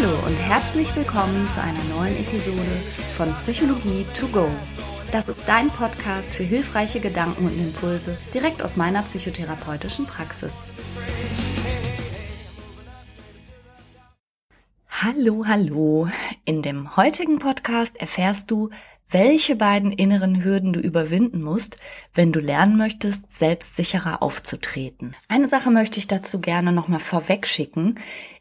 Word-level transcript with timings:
Hallo 0.00 0.14
und 0.26 0.36
herzlich 0.36 0.94
willkommen 0.94 1.48
zu 1.48 1.60
einer 1.60 1.82
neuen 1.96 2.16
Episode 2.18 2.70
von 3.16 3.32
Psychologie 3.34 4.06
to 4.14 4.28
go. 4.28 4.48
Das 5.10 5.28
ist 5.28 5.48
dein 5.48 5.70
Podcast 5.70 6.32
für 6.32 6.44
hilfreiche 6.44 7.00
Gedanken 7.00 7.46
und 7.46 7.58
Impulse 7.58 8.16
direkt 8.32 8.62
aus 8.62 8.76
meiner 8.76 9.02
psychotherapeutischen 9.02 10.06
Praxis. 10.06 10.62
Hallo, 14.88 15.46
hallo. 15.48 16.06
In 16.44 16.62
dem 16.62 16.96
heutigen 16.96 17.40
Podcast 17.40 17.96
erfährst 17.96 18.52
du, 18.52 18.70
welche 19.10 19.56
beiden 19.56 19.90
inneren 19.90 20.44
Hürden 20.44 20.72
du 20.72 20.80
überwinden 20.80 21.42
musst, 21.42 21.78
wenn 22.14 22.30
du 22.30 22.38
lernen 22.40 22.76
möchtest, 22.76 23.36
selbstsicherer 23.36 24.22
aufzutreten. 24.22 25.16
Eine 25.28 25.48
Sache 25.48 25.70
möchte 25.70 25.98
ich 25.98 26.06
dazu 26.06 26.40
gerne 26.40 26.72
nochmal 26.72 27.00
vorweg 27.00 27.46
schicken. 27.46 27.98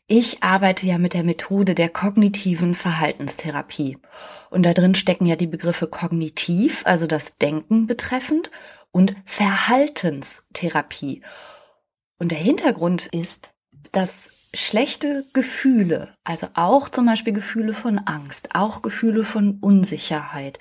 Ich 0.09 0.41
arbeite 0.41 0.85
ja 0.85 0.97
mit 0.97 1.13
der 1.13 1.25
Methode 1.25 1.75
der 1.75 1.89
kognitiven 1.89 2.75
Verhaltenstherapie. 2.75 3.97
Und 4.49 4.65
da 4.65 4.71
drin 4.71 4.95
stecken 4.95 5.25
ja 5.25 5.35
die 5.35 5.47
Begriffe 5.47 5.87
kognitiv, 5.87 6.85
also 6.85 7.07
das 7.07 7.37
Denken 7.37 7.87
betreffend, 7.87 8.49
und 8.91 9.17
Verhaltenstherapie. 9.25 11.23
Und 12.19 12.31
der 12.31 12.37
Hintergrund 12.37 13.07
ist, 13.07 13.51
dass 13.91 14.31
schlechte 14.53 15.25
Gefühle, 15.33 16.15
also 16.23 16.47
auch 16.53 16.87
zum 16.87 17.05
Beispiel 17.05 17.33
Gefühle 17.33 17.73
von 17.73 17.99
Angst, 17.99 18.55
auch 18.55 18.81
Gefühle 18.81 19.25
von 19.25 19.59
Unsicherheit, 19.59 20.57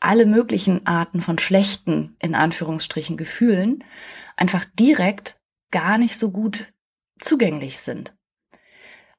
alle 0.00 0.26
möglichen 0.26 0.84
Arten 0.88 1.22
von 1.22 1.38
schlechten, 1.38 2.16
in 2.18 2.34
Anführungsstrichen, 2.34 3.16
Gefühlen, 3.16 3.84
einfach 4.36 4.64
direkt 4.76 5.40
gar 5.70 5.98
nicht 5.98 6.18
so 6.18 6.32
gut 6.32 6.72
zugänglich 7.20 7.78
sind. 7.78 8.12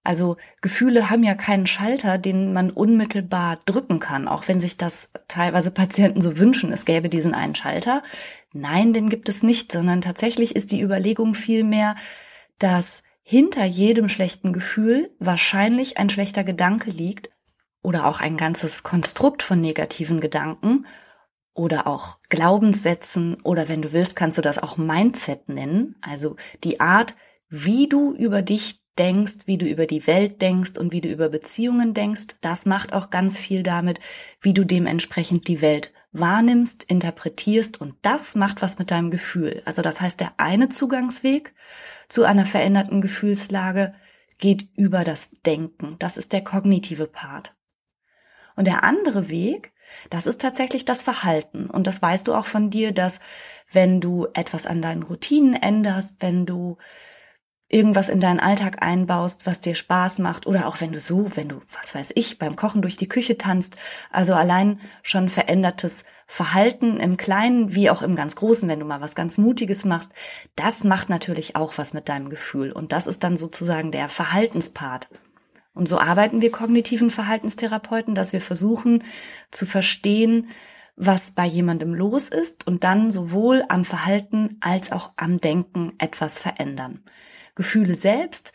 Also 0.03 0.35
Gefühle 0.61 1.09
haben 1.09 1.23
ja 1.23 1.33
keinen 1.33 1.65
Schalter, 1.65 2.17
den 2.17 2.51
man 2.51 2.69
unmittelbar 2.69 3.57
drücken 3.65 3.99
kann, 3.99 4.27
auch 4.27 4.47
wenn 4.47 4.59
sich 4.59 4.77
das 4.77 5.11
teilweise 5.27 5.71
Patienten 5.71 6.21
so 6.21 6.37
wünschen, 6.37 6.73
es 6.73 6.85
gäbe 6.85 7.09
diesen 7.09 7.33
einen 7.33 7.55
Schalter. 7.55 8.03
Nein, 8.51 8.93
den 8.93 9.09
gibt 9.09 9.29
es 9.29 9.43
nicht, 9.43 9.71
sondern 9.71 10.01
tatsächlich 10.01 10.55
ist 10.55 10.71
die 10.71 10.81
Überlegung 10.81 11.33
vielmehr, 11.33 11.95
dass 12.59 13.03
hinter 13.23 13.63
jedem 13.63 14.09
schlechten 14.09 14.51
Gefühl 14.51 15.09
wahrscheinlich 15.19 15.97
ein 15.97 16.09
schlechter 16.09 16.43
Gedanke 16.43 16.91
liegt 16.91 17.29
oder 17.81 18.05
auch 18.05 18.19
ein 18.19 18.35
ganzes 18.35 18.83
Konstrukt 18.83 19.41
von 19.41 19.61
negativen 19.61 20.19
Gedanken 20.19 20.85
oder 21.53 21.87
auch 21.87 22.17
Glaubenssätzen 22.29 23.37
oder 23.43 23.69
wenn 23.69 23.81
du 23.81 23.93
willst, 23.93 24.15
kannst 24.17 24.37
du 24.37 24.41
das 24.41 24.59
auch 24.59 24.75
Mindset 24.75 25.47
nennen, 25.47 25.95
also 26.01 26.35
die 26.63 26.79
Art, 26.81 27.15
wie 27.47 27.87
du 27.87 28.13
über 28.13 28.41
dich 28.41 28.82
denkst, 28.97 29.45
wie 29.45 29.57
du 29.57 29.65
über 29.65 29.87
die 29.87 30.05
Welt 30.07 30.41
denkst 30.41 30.77
und 30.77 30.91
wie 30.91 31.01
du 31.01 31.09
über 31.09 31.29
Beziehungen 31.29 31.93
denkst, 31.93 32.35
das 32.41 32.65
macht 32.65 32.93
auch 32.93 33.09
ganz 33.09 33.37
viel 33.37 33.63
damit, 33.63 33.99
wie 34.41 34.53
du 34.53 34.65
dementsprechend 34.65 35.47
die 35.47 35.61
Welt 35.61 35.91
wahrnimmst, 36.11 36.83
interpretierst 36.83 37.81
und 37.81 37.95
das 38.03 38.35
macht 38.35 38.61
was 38.61 38.77
mit 38.77 38.91
deinem 38.91 39.09
Gefühl. 39.09 39.63
Also 39.65 39.81
das 39.81 39.99
heißt, 39.99 40.19
der 40.19 40.33
eine 40.37 40.69
Zugangsweg 40.69 41.53
zu 42.07 42.23
einer 42.23 42.45
veränderten 42.45 43.01
Gefühlslage 43.01 43.95
geht 44.37 44.67
über 44.77 45.03
das 45.03 45.31
Denken. 45.45 45.95
Das 45.99 46.17
ist 46.17 46.33
der 46.33 46.43
kognitive 46.43 47.07
Part. 47.07 47.55
Und 48.55 48.65
der 48.67 48.83
andere 48.83 49.29
Weg, 49.29 49.73
das 50.11 50.27
ist 50.27 50.41
tatsächlich 50.41 50.85
das 50.85 51.01
Verhalten. 51.01 51.67
Und 51.67 51.87
das 51.87 52.01
weißt 52.01 52.27
du 52.27 52.35
auch 52.35 52.45
von 52.45 52.69
dir, 52.69 52.91
dass 52.91 53.19
wenn 53.71 53.99
du 53.99 54.27
etwas 54.33 54.67
an 54.67 54.81
deinen 54.81 55.03
Routinen 55.03 55.55
änderst, 55.55 56.17
wenn 56.19 56.45
du 56.45 56.77
irgendwas 57.73 58.09
in 58.09 58.19
deinen 58.19 58.39
Alltag 58.39 58.83
einbaust, 58.85 59.45
was 59.45 59.59
dir 59.59 59.73
Spaß 59.73 60.19
macht 60.19 60.45
oder 60.45 60.67
auch 60.67 60.79
wenn 60.79 60.91
du 60.91 60.99
so, 60.99 61.35
wenn 61.35 61.49
du, 61.49 61.61
was 61.77 61.95
weiß 61.95 62.13
ich, 62.15 62.37
beim 62.37 62.55
Kochen 62.55 62.81
durch 62.81 62.97
die 62.97 63.09
Küche 63.09 63.37
tanzt, 63.37 63.77
also 64.11 64.33
allein 64.35 64.79
schon 65.01 65.27
verändertes 65.27 66.03
Verhalten 66.27 66.99
im 66.99 67.17
Kleinen 67.17 67.73
wie 67.73 67.89
auch 67.89 68.03
im 68.03 68.15
ganz 68.15 68.35
Großen, 68.35 68.69
wenn 68.69 68.79
du 68.79 68.85
mal 68.85 69.01
was 69.01 69.15
ganz 69.15 69.37
Mutiges 69.37 69.85
machst, 69.85 70.11
das 70.55 70.83
macht 70.83 71.09
natürlich 71.09 71.55
auch 71.55 71.77
was 71.77 71.93
mit 71.93 72.09
deinem 72.09 72.29
Gefühl 72.29 72.71
und 72.71 72.91
das 72.91 73.07
ist 73.07 73.23
dann 73.23 73.37
sozusagen 73.37 73.91
der 73.91 74.07
Verhaltenspart. 74.07 75.09
Und 75.73 75.89
so 75.89 75.97
arbeiten 75.97 76.41
wir 76.41 76.51
kognitiven 76.51 77.09
Verhaltenstherapeuten, 77.09 78.13
dass 78.13 78.31
wir 78.31 78.41
versuchen 78.41 79.03
zu 79.49 79.65
verstehen, 79.65 80.49
was 80.95 81.31
bei 81.31 81.45
jemandem 81.45 81.95
los 81.95 82.29
ist 82.29 82.67
und 82.67 82.83
dann 82.83 83.09
sowohl 83.09 83.63
am 83.69 83.83
Verhalten 83.83 84.57
als 84.61 84.91
auch 84.91 85.13
am 85.15 85.41
Denken 85.41 85.93
etwas 85.97 86.37
verändern. 86.37 87.03
Gefühle 87.55 87.95
selbst 87.95 88.53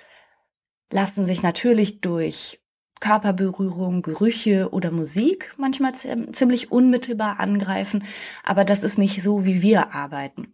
lassen 0.90 1.24
sich 1.24 1.42
natürlich 1.42 2.00
durch 2.00 2.60
Körperberührung, 3.00 4.02
Gerüche 4.02 4.70
oder 4.72 4.90
Musik 4.90 5.54
manchmal 5.56 5.92
ziemlich 5.94 6.72
unmittelbar 6.72 7.38
angreifen, 7.38 8.04
aber 8.42 8.64
das 8.64 8.82
ist 8.82 8.98
nicht 8.98 9.22
so, 9.22 9.44
wie 9.44 9.62
wir 9.62 9.94
arbeiten. 9.94 10.52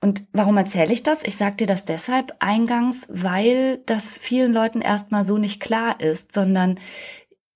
Und 0.00 0.24
warum 0.32 0.58
erzähle 0.58 0.92
ich 0.92 1.02
das? 1.02 1.22
Ich 1.24 1.36
sage 1.36 1.56
dir 1.56 1.66
das 1.66 1.86
deshalb 1.86 2.34
eingangs, 2.38 3.06
weil 3.08 3.78
das 3.86 4.18
vielen 4.18 4.52
Leuten 4.52 4.82
erstmal 4.82 5.24
so 5.24 5.38
nicht 5.38 5.60
klar 5.60 5.98
ist, 6.00 6.32
sondern 6.32 6.78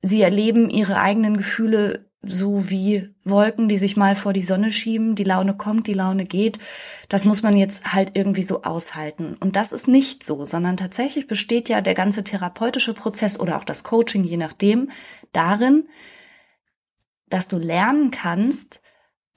sie 0.01 0.23
erleben 0.23 0.71
ihre 0.71 0.99
eigenen 0.99 1.37
Gefühle 1.37 2.08
so 2.23 2.69
wie 2.69 3.15
Wolken, 3.25 3.69
die 3.69 3.79
sich 3.79 3.97
mal 3.97 4.17
vor 4.17 4.33
die 4.33 4.43
Sonne 4.43 4.73
schieben, 4.73 5.15
die 5.15 5.25
Laune 5.25 5.57
kommt, 5.57 5.87
die 5.87 5.95
Laune 5.95 6.25
geht. 6.25 6.59
Das 7.09 7.25
muss 7.25 7.43
man 7.43 7.57
jetzt 7.57 7.93
halt 7.93 8.13
irgendwie 8.15 8.43
so 8.43 8.63
aushalten. 8.63 9.37
Und 9.39 9.55
das 9.57 9.73
ist 9.73 9.87
nicht 9.87 10.25
so, 10.25 10.45
sondern 10.45 10.77
tatsächlich 10.77 11.27
besteht 11.27 11.69
ja 11.69 11.81
der 11.81 11.95
ganze 11.95 12.25
therapeutische 12.25 12.93
Prozess 12.93 13.39
oder 13.39 13.57
auch 13.57 13.65
das 13.65 13.85
Coaching, 13.85 14.25
je 14.25 14.37
nachdem, 14.37 14.91
darin, 15.33 15.89
dass 17.29 17.47
du 17.47 17.59
lernen 17.59 18.11
kannst, 18.11 18.81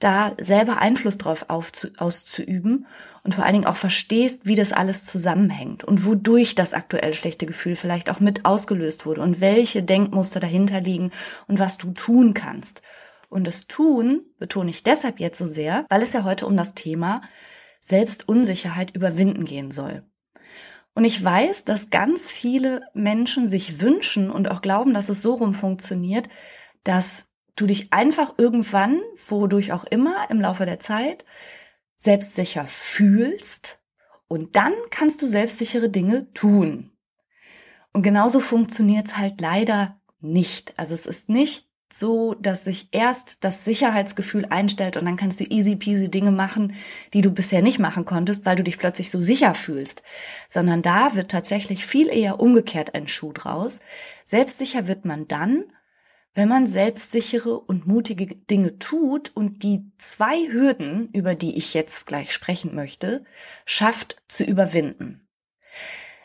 da 0.02 0.34
selber 0.40 0.78
Einfluss 0.78 1.18
drauf 1.18 1.46
auszuüben 1.48 2.86
und 3.22 3.34
vor 3.34 3.44
allen 3.44 3.54
Dingen 3.54 3.66
auch 3.66 3.76
verstehst, 3.76 4.40
wie 4.44 4.54
das 4.54 4.72
alles 4.72 5.04
zusammenhängt 5.04 5.84
und 5.84 6.04
wodurch 6.04 6.54
das 6.54 6.74
aktuell 6.74 7.12
schlechte 7.12 7.46
Gefühl 7.46 7.76
vielleicht 7.76 8.10
auch 8.10 8.20
mit 8.20 8.44
ausgelöst 8.44 9.06
wurde 9.06 9.20
und 9.20 9.40
welche 9.40 9.82
Denkmuster 9.82 10.40
dahinter 10.40 10.80
liegen 10.80 11.10
und 11.46 11.58
was 11.58 11.78
du 11.78 11.92
tun 11.92 12.34
kannst. 12.34 12.82
Und 13.28 13.46
das 13.46 13.66
Tun 13.66 14.22
betone 14.38 14.70
ich 14.70 14.82
deshalb 14.82 15.20
jetzt 15.20 15.38
so 15.38 15.46
sehr, 15.46 15.86
weil 15.88 16.02
es 16.02 16.12
ja 16.12 16.24
heute 16.24 16.46
um 16.46 16.56
das 16.56 16.74
Thema 16.74 17.22
Selbstunsicherheit 17.80 18.94
überwinden 18.94 19.44
gehen 19.44 19.70
soll. 19.70 20.04
Und 20.94 21.04
ich 21.04 21.22
weiß, 21.22 21.64
dass 21.64 21.90
ganz 21.90 22.30
viele 22.30 22.82
Menschen 22.92 23.46
sich 23.46 23.80
wünschen 23.80 24.30
und 24.30 24.50
auch 24.50 24.60
glauben, 24.60 24.92
dass 24.92 25.08
es 25.08 25.22
so 25.22 25.34
rum 25.34 25.54
funktioniert, 25.54 26.28
dass 26.84 27.31
du 27.56 27.66
dich 27.66 27.92
einfach 27.92 28.34
irgendwann, 28.38 29.00
wodurch 29.26 29.72
auch 29.72 29.84
immer 29.84 30.30
im 30.30 30.40
Laufe 30.40 30.66
der 30.66 30.78
Zeit, 30.78 31.24
selbstsicher 31.96 32.64
fühlst 32.66 33.80
und 34.28 34.56
dann 34.56 34.72
kannst 34.90 35.22
du 35.22 35.26
selbstsichere 35.26 35.88
Dinge 35.88 36.32
tun. 36.32 36.90
Und 37.92 38.02
genauso 38.02 38.40
funktioniert 38.40 39.06
es 39.06 39.18
halt 39.18 39.40
leider 39.40 40.00
nicht. 40.20 40.72
Also 40.78 40.94
es 40.94 41.06
ist 41.06 41.28
nicht 41.28 41.68
so, 41.92 42.34
dass 42.34 42.64
sich 42.64 42.88
erst 42.92 43.44
das 43.44 43.64
Sicherheitsgefühl 43.64 44.46
einstellt 44.46 44.96
und 44.96 45.04
dann 45.04 45.16
kannst 45.16 45.40
du 45.40 45.44
easy 45.44 45.76
peasy 45.76 46.10
Dinge 46.10 46.30
machen, 46.30 46.74
die 47.12 47.20
du 47.20 47.30
bisher 47.30 47.60
nicht 47.60 47.78
machen 47.78 48.06
konntest, 48.06 48.46
weil 48.46 48.56
du 48.56 48.62
dich 48.62 48.78
plötzlich 48.78 49.10
so 49.10 49.20
sicher 49.20 49.54
fühlst, 49.54 50.02
sondern 50.48 50.80
da 50.80 51.14
wird 51.14 51.30
tatsächlich 51.30 51.84
viel 51.84 52.08
eher 52.08 52.40
umgekehrt 52.40 52.94
ein 52.94 53.08
Schuh 53.08 53.32
draus. 53.32 53.80
Selbstsicher 54.24 54.88
wird 54.88 55.04
man 55.04 55.28
dann, 55.28 55.64
wenn 56.34 56.48
man 56.48 56.66
selbstsichere 56.66 57.58
und 57.60 57.86
mutige 57.86 58.26
Dinge 58.26 58.78
tut 58.78 59.30
und 59.34 59.62
die 59.62 59.90
zwei 59.98 60.36
Hürden, 60.50 61.10
über 61.12 61.34
die 61.34 61.56
ich 61.56 61.74
jetzt 61.74 62.06
gleich 62.06 62.32
sprechen 62.32 62.74
möchte, 62.74 63.24
schafft 63.66 64.16
zu 64.28 64.44
überwinden. 64.44 65.28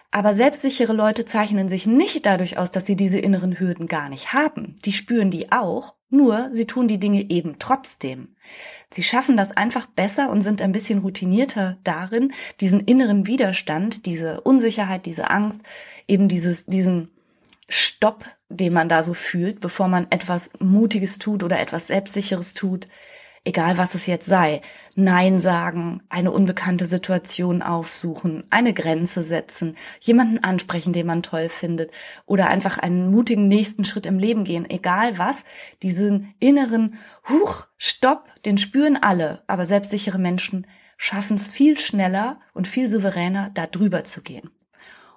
Aber 0.10 0.34
selbstsichere 0.34 0.94
Leute 0.94 1.26
zeichnen 1.26 1.68
sich 1.68 1.86
nicht 1.86 2.26
dadurch 2.26 2.58
aus, 2.58 2.72
dass 2.72 2.86
sie 2.86 2.96
diese 2.96 3.20
inneren 3.20 3.60
Hürden 3.60 3.88
gar 3.88 4.08
nicht 4.08 4.34
haben. 4.34 4.76
Die 4.86 4.94
spüren 4.94 5.30
die 5.30 5.52
auch, 5.52 5.96
nur 6.10 6.50
sie 6.54 6.66
tun 6.66 6.88
die 6.88 7.00
Dinge 7.00 7.30
eben 7.30 7.60
trotzdem. 7.60 8.36
Sie 8.90 9.04
schaffen 9.04 9.36
das 9.36 9.52
einfach 9.52 9.86
besser 9.86 10.30
und 10.30 10.42
sind 10.42 10.62
ein 10.62 10.72
bisschen 10.72 11.00
routinierter 11.00 11.78
darin, 11.84 12.32
diesen 12.62 12.80
inneren 12.80 13.28
Widerstand, 13.28 14.06
diese 14.06 14.40
Unsicherheit, 14.42 15.06
diese 15.06 15.30
Angst, 15.30 15.62
eben 16.08 16.30
dieses, 16.30 16.66
diesen 16.66 17.12
Stopp, 17.70 18.26
den 18.50 18.74
man 18.74 18.90
da 18.90 19.04
so 19.04 19.14
fühlt, 19.14 19.60
bevor 19.60 19.88
man 19.88 20.08
etwas 20.10 20.52
Mutiges 20.60 21.20
tut 21.20 21.44
oder 21.44 21.60
etwas 21.60 21.88
Selbstsicheres 21.88 22.54
tut, 22.54 22.88
egal 23.48 23.78
was 23.78 23.96
es 23.96 24.08
jetzt 24.08 24.26
sei. 24.26 24.62
Nein 24.96 25.40
sagen, 25.40 26.04
eine 26.10 26.32
unbekannte 26.32 26.86
Situation 26.86 27.62
aufsuchen, 27.62 28.44
eine 28.50 28.74
Grenze 28.74 29.24
setzen, 29.24 29.76
jemanden 30.02 30.44
ansprechen, 30.44 30.92
den 30.94 31.08
man 31.08 31.24
toll 31.24 31.50
findet 31.50 31.92
oder 32.26 32.48
einfach 32.48 32.78
einen 32.78 33.10
mutigen 33.10 33.48
nächsten 33.48 33.86
Schritt 33.86 34.06
im 34.06 34.20
Leben 34.20 34.44
gehen, 34.44 34.70
egal 34.70 35.18
was, 35.18 35.46
diesen 35.82 36.34
inneren 36.40 36.96
Huch, 37.30 37.68
Stopp, 37.78 38.30
den 38.44 38.58
spüren 38.58 38.98
alle, 39.02 39.44
aber 39.48 39.66
selbstsichere 39.66 40.20
Menschen 40.20 40.68
schaffen 40.98 41.36
es 41.36 41.48
viel 41.48 41.78
schneller 41.78 42.40
und 42.54 42.68
viel 42.68 42.90
souveräner, 42.90 43.52
da 43.54 43.66
drüber 43.68 44.04
zu 44.04 44.22
gehen. 44.22 44.50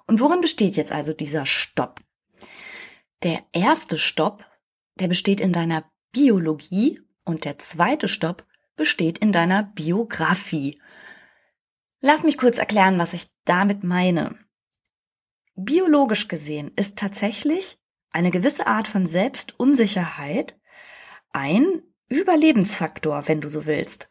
Und 0.07 0.19
worin 0.19 0.41
besteht 0.41 0.75
jetzt 0.75 0.91
also 0.91 1.13
dieser 1.13 1.45
Stopp? 1.45 1.99
Der 3.23 3.43
erste 3.53 3.97
Stopp, 3.97 4.45
der 4.99 5.07
besteht 5.07 5.41
in 5.41 5.53
deiner 5.53 5.89
Biologie 6.11 6.99
und 7.23 7.45
der 7.45 7.57
zweite 7.57 8.07
Stopp 8.07 8.45
besteht 8.75 9.19
in 9.19 9.31
deiner 9.31 9.63
Biografie. 9.63 10.81
Lass 12.01 12.23
mich 12.23 12.37
kurz 12.37 12.57
erklären, 12.57 12.97
was 12.97 13.13
ich 13.13 13.27
damit 13.45 13.83
meine. 13.83 14.35
Biologisch 15.55 16.27
gesehen 16.27 16.71
ist 16.75 16.97
tatsächlich 16.97 17.77
eine 18.09 18.31
gewisse 18.31 18.67
Art 18.67 18.87
von 18.87 19.05
Selbstunsicherheit 19.05 20.59
ein 21.31 21.83
Überlebensfaktor, 22.09 23.27
wenn 23.27 23.39
du 23.39 23.49
so 23.49 23.65
willst. 23.65 24.09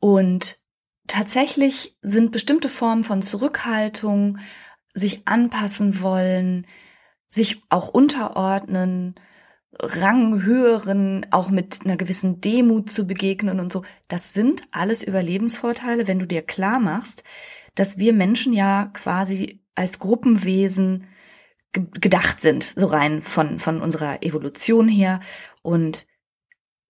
Und 0.00 0.58
tatsächlich 1.06 1.96
sind 2.00 2.32
bestimmte 2.32 2.68
Formen 2.68 3.04
von 3.04 3.22
Zurückhaltung, 3.22 4.38
sich 4.92 5.28
anpassen 5.28 6.00
wollen, 6.00 6.66
sich 7.28 7.62
auch 7.68 7.88
unterordnen, 7.88 9.14
Ranghöheren 9.78 11.26
auch 11.30 11.50
mit 11.50 11.80
einer 11.84 11.96
gewissen 11.96 12.40
Demut 12.40 12.90
zu 12.90 13.06
begegnen 13.06 13.60
und 13.60 13.72
so. 13.72 13.82
Das 14.08 14.32
sind 14.32 14.62
alles 14.70 15.02
Überlebensvorteile, 15.02 16.06
wenn 16.06 16.18
du 16.18 16.26
dir 16.26 16.42
klar 16.42 16.80
machst, 16.80 17.24
dass 17.74 17.98
wir 17.98 18.12
Menschen 18.12 18.52
ja 18.52 18.90
quasi 18.94 19.62
als 19.74 19.98
Gruppenwesen 19.98 21.06
gedacht 21.72 22.40
sind, 22.40 22.64
so 22.64 22.86
rein 22.86 23.20
von, 23.22 23.58
von 23.58 23.82
unserer 23.82 24.22
Evolution 24.22 24.88
her 24.88 25.20
und 25.62 26.06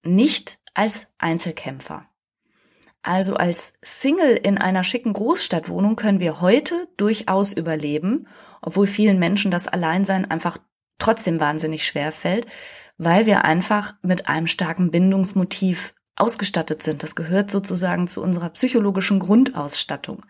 nicht 0.04 0.60
als 0.74 1.12
Einzelkämpfer. 1.18 2.08
Also 3.06 3.36
als 3.36 3.74
Single 3.82 4.34
in 4.34 4.58
einer 4.58 4.82
schicken 4.82 5.12
Großstadtwohnung 5.12 5.94
können 5.94 6.18
wir 6.18 6.40
heute 6.40 6.88
durchaus 6.96 7.52
überleben, 7.52 8.26
obwohl 8.60 8.88
vielen 8.88 9.20
Menschen 9.20 9.52
das 9.52 9.68
Alleinsein 9.68 10.28
einfach 10.28 10.58
trotzdem 10.98 11.38
wahnsinnig 11.38 11.86
schwer 11.86 12.10
fällt, 12.10 12.46
weil 12.98 13.24
wir 13.26 13.44
einfach 13.44 13.94
mit 14.02 14.28
einem 14.28 14.48
starken 14.48 14.90
Bindungsmotiv 14.90 15.94
ausgestattet 16.16 16.82
sind. 16.82 17.04
Das 17.04 17.14
gehört 17.14 17.48
sozusagen 17.48 18.08
zu 18.08 18.20
unserer 18.20 18.50
psychologischen 18.50 19.20
Grundausstattung. 19.20 20.24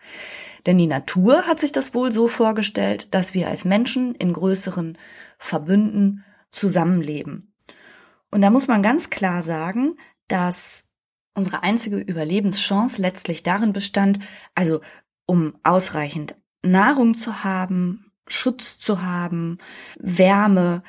Denn 0.67 0.77
die 0.77 0.85
Natur 0.85 1.47
hat 1.47 1.59
sich 1.59 1.71
das 1.71 1.95
wohl 1.95 2.11
so 2.11 2.27
vorgestellt, 2.27 3.11
dass 3.11 3.33
wir 3.33 3.47
als 3.47 3.65
Menschen 3.65 4.13
in 4.13 4.33
größeren 4.33 4.99
Verbünden 5.39 6.23
zusammenleben. 6.51 7.55
Und 8.29 8.43
da 8.43 8.51
muss 8.51 8.67
man 8.67 8.83
ganz 8.83 9.09
klar 9.09 9.41
sagen, 9.41 9.95
dass 10.27 10.86
unsere 11.37 11.63
einzige 11.63 11.97
Überlebenschance 11.97 13.01
letztlich 13.01 13.43
darin 13.43 13.71
bestand, 13.71 14.19
also 14.55 14.81
um 15.25 15.55
ausreichend 15.63 16.35
Nahrung 16.63 17.13
zu 17.13 17.43
haben, 17.43 18.11
Schutz 18.27 18.79
zu 18.79 19.03
haben, 19.03 19.59
Wärme, 19.99 20.83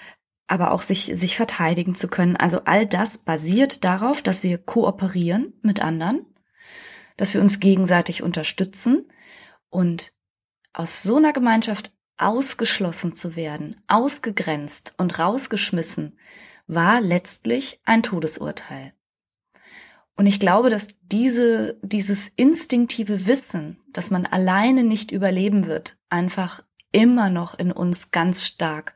aber 0.49 0.73
auch 0.73 0.83
sich, 0.83 1.11
sich 1.15 1.37
verteidigen 1.37 1.95
zu 1.95 2.09
können. 2.09 2.37
Also 2.37 2.62
all 2.65 2.87
das 2.87 3.19
basiert 3.19 3.85
darauf, 3.85 4.23
dass 4.23 4.43
wir 4.43 4.59
kooperieren 4.59 5.53
mit 5.62 5.81
anderen, 5.81 6.25
dass 7.17 7.35
wir 7.35 7.43
uns 7.43 7.61
gegenseitig 7.61 8.23
unterstützen 8.23 9.06
und 9.69 10.15
aus 10.73 11.03
so 11.03 11.17
einer 11.17 11.35
Gemeinschaft 11.35 11.93
ausgeschlossen 12.17 13.15
zu 13.15 13.37
werden, 13.37 13.77
ausgegrenzt 13.87 14.95
und 14.97 15.19
rausgeschmissen, 15.19 16.19
war 16.67 17.00
letztlich 17.00 17.81
ein 17.85 18.03
Todesurteil. 18.03 18.95
Und 20.19 20.26
ich 20.26 20.41
glaube, 20.41 20.69
dass 20.69 20.88
diese, 21.12 21.79
dieses 21.81 22.26
instinktive 22.35 23.29
Wissen, 23.29 23.79
dass 23.93 24.11
man 24.11 24.26
alleine 24.26 24.82
nicht 24.82 25.12
überleben 25.12 25.67
wird, 25.67 25.97
einfach 26.11 26.61
immer 26.91 27.31
noch 27.31 27.56
in 27.56 27.70
uns 27.70 28.11
ganz 28.11 28.44
stark 28.44 28.94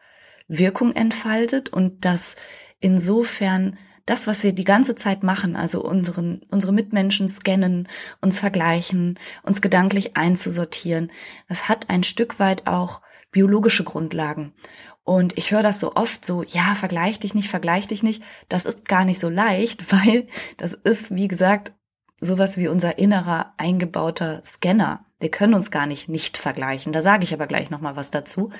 Wirkung 0.48 0.92
entfaltet 0.96 1.68
und 1.68 2.04
dass 2.04 2.34
insofern 2.80 3.78
das, 4.04 4.26
was 4.26 4.42
wir 4.42 4.52
die 4.52 4.64
ganze 4.64 4.96
Zeit 4.96 5.22
machen, 5.22 5.54
also 5.54 5.80
unseren, 5.84 6.42
unsere 6.50 6.72
Mitmenschen 6.72 7.28
scannen, 7.28 7.86
uns 8.20 8.40
vergleichen, 8.40 9.16
uns 9.44 9.62
gedanklich 9.62 10.16
einzusortieren, 10.16 11.12
das 11.48 11.68
hat 11.68 11.88
ein 11.88 12.02
Stück 12.02 12.40
weit 12.40 12.66
auch 12.66 13.00
biologische 13.32 13.82
Grundlagen. 13.84 14.52
Und 15.04 15.36
ich 15.36 15.50
höre 15.50 15.64
das 15.64 15.80
so 15.80 15.96
oft 15.96 16.24
so, 16.24 16.44
ja, 16.44 16.76
vergleich 16.76 17.18
dich 17.18 17.34
nicht, 17.34 17.48
vergleich 17.48 17.88
dich 17.88 18.04
nicht. 18.04 18.22
Das 18.48 18.66
ist 18.66 18.86
gar 18.86 19.04
nicht 19.04 19.18
so 19.18 19.28
leicht, 19.28 19.90
weil 20.06 20.28
das 20.56 20.74
ist, 20.74 21.14
wie 21.14 21.28
gesagt, 21.28 21.72
sowas 22.20 22.56
wie 22.56 22.68
unser 22.68 22.98
innerer 22.98 23.54
eingebauter 23.56 24.42
Scanner. 24.44 25.04
Wir 25.18 25.30
können 25.30 25.54
uns 25.54 25.70
gar 25.70 25.86
nicht 25.86 26.08
nicht 26.08 26.36
vergleichen. 26.36 26.92
Da 26.92 27.02
sage 27.02 27.24
ich 27.24 27.34
aber 27.34 27.46
gleich 27.46 27.70
nochmal 27.70 27.96
was 27.96 28.10
dazu. 28.10 28.50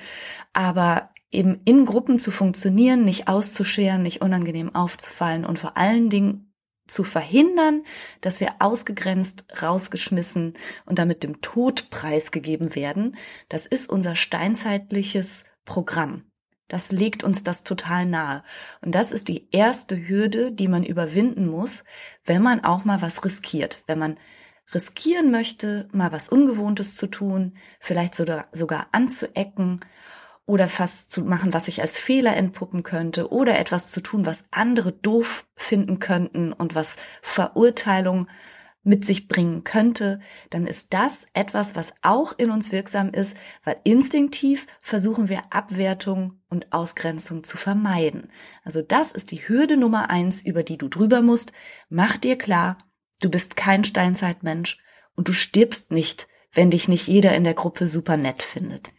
Aber 0.52 1.10
eben 1.30 1.60
in 1.64 1.86
Gruppen 1.86 2.20
zu 2.20 2.30
funktionieren, 2.30 3.04
nicht 3.04 3.28
auszuscheren, 3.28 4.02
nicht 4.02 4.20
unangenehm 4.20 4.74
aufzufallen 4.74 5.44
und 5.44 5.58
vor 5.58 5.76
allen 5.76 6.10
Dingen 6.10 6.51
zu 6.86 7.04
verhindern, 7.04 7.84
dass 8.20 8.40
wir 8.40 8.56
ausgegrenzt, 8.58 9.44
rausgeschmissen 9.62 10.54
und 10.84 10.98
damit 10.98 11.22
dem 11.22 11.40
Tod 11.40 11.90
preisgegeben 11.90 12.74
werden, 12.74 13.16
das 13.48 13.66
ist 13.66 13.88
unser 13.88 14.16
steinzeitliches 14.16 15.44
Programm. 15.64 16.24
Das 16.68 16.90
legt 16.90 17.22
uns 17.22 17.44
das 17.44 17.64
total 17.64 18.06
nahe. 18.06 18.42
Und 18.82 18.94
das 18.94 19.12
ist 19.12 19.28
die 19.28 19.48
erste 19.52 20.08
Hürde, 20.08 20.52
die 20.52 20.68
man 20.68 20.84
überwinden 20.84 21.46
muss, 21.46 21.84
wenn 22.24 22.42
man 22.42 22.64
auch 22.64 22.86
mal 22.86 23.02
was 23.02 23.24
riskiert. 23.26 23.82
Wenn 23.86 23.98
man 23.98 24.18
riskieren 24.72 25.30
möchte, 25.30 25.88
mal 25.92 26.12
was 26.12 26.30
Ungewohntes 26.30 26.96
zu 26.96 27.08
tun, 27.08 27.58
vielleicht 27.78 28.14
sogar, 28.14 28.86
anzuecken 28.92 29.80
oder 30.52 30.68
fast 30.68 31.10
zu 31.10 31.24
machen, 31.24 31.54
was 31.54 31.64
sich 31.64 31.80
als 31.80 31.96
Fehler 31.96 32.36
entpuppen 32.36 32.82
könnte 32.82 33.32
oder 33.32 33.58
etwas 33.58 33.88
zu 33.88 34.02
tun, 34.02 34.26
was 34.26 34.44
andere 34.50 34.92
doof 34.92 35.46
finden 35.56 35.98
könnten 35.98 36.52
und 36.52 36.74
was 36.74 36.98
Verurteilung 37.22 38.26
mit 38.82 39.06
sich 39.06 39.28
bringen 39.28 39.64
könnte, 39.64 40.20
dann 40.50 40.66
ist 40.66 40.92
das 40.92 41.26
etwas, 41.32 41.74
was 41.74 41.94
auch 42.02 42.36
in 42.36 42.50
uns 42.50 42.70
wirksam 42.70 43.14
ist, 43.14 43.34
weil 43.64 43.76
instinktiv 43.84 44.66
versuchen 44.82 45.30
wir 45.30 45.40
Abwertung 45.48 46.42
und 46.50 46.70
Ausgrenzung 46.70 47.44
zu 47.44 47.56
vermeiden. 47.56 48.30
Also 48.62 48.82
das 48.82 49.12
ist 49.12 49.30
die 49.30 49.48
Hürde 49.48 49.78
Nummer 49.78 50.10
eins, 50.10 50.42
über 50.42 50.64
die 50.64 50.76
du 50.76 50.88
drüber 50.88 51.22
musst. 51.22 51.52
Mach 51.88 52.18
dir 52.18 52.36
klar, 52.36 52.76
du 53.22 53.30
bist 53.30 53.56
kein 53.56 53.84
Steinzeitmensch 53.84 54.82
und 55.16 55.28
du 55.28 55.32
stirbst 55.32 55.92
nicht, 55.92 56.28
wenn 56.52 56.70
dich 56.70 56.88
nicht 56.88 57.06
jeder 57.06 57.34
in 57.34 57.44
der 57.44 57.54
Gruppe 57.54 57.88
super 57.88 58.18
nett 58.18 58.42
findet. 58.42 58.90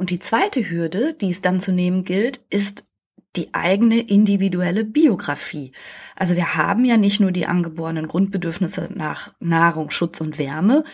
Und 0.00 0.08
die 0.08 0.18
zweite 0.18 0.70
Hürde, 0.70 1.12
die 1.12 1.28
es 1.28 1.42
dann 1.42 1.60
zu 1.60 1.72
nehmen 1.72 2.04
gilt, 2.04 2.40
ist 2.48 2.88
die 3.36 3.52
eigene 3.52 4.00
individuelle 4.00 4.82
Biografie. 4.82 5.72
Also 6.16 6.36
wir 6.36 6.54
haben 6.54 6.86
ja 6.86 6.96
nicht 6.96 7.20
nur 7.20 7.32
die 7.32 7.44
angeborenen 7.44 8.08
Grundbedürfnisse 8.08 8.88
nach 8.94 9.34
Nahrung, 9.40 9.90
Schutz 9.90 10.22
und 10.22 10.38
Wärme, 10.38 10.84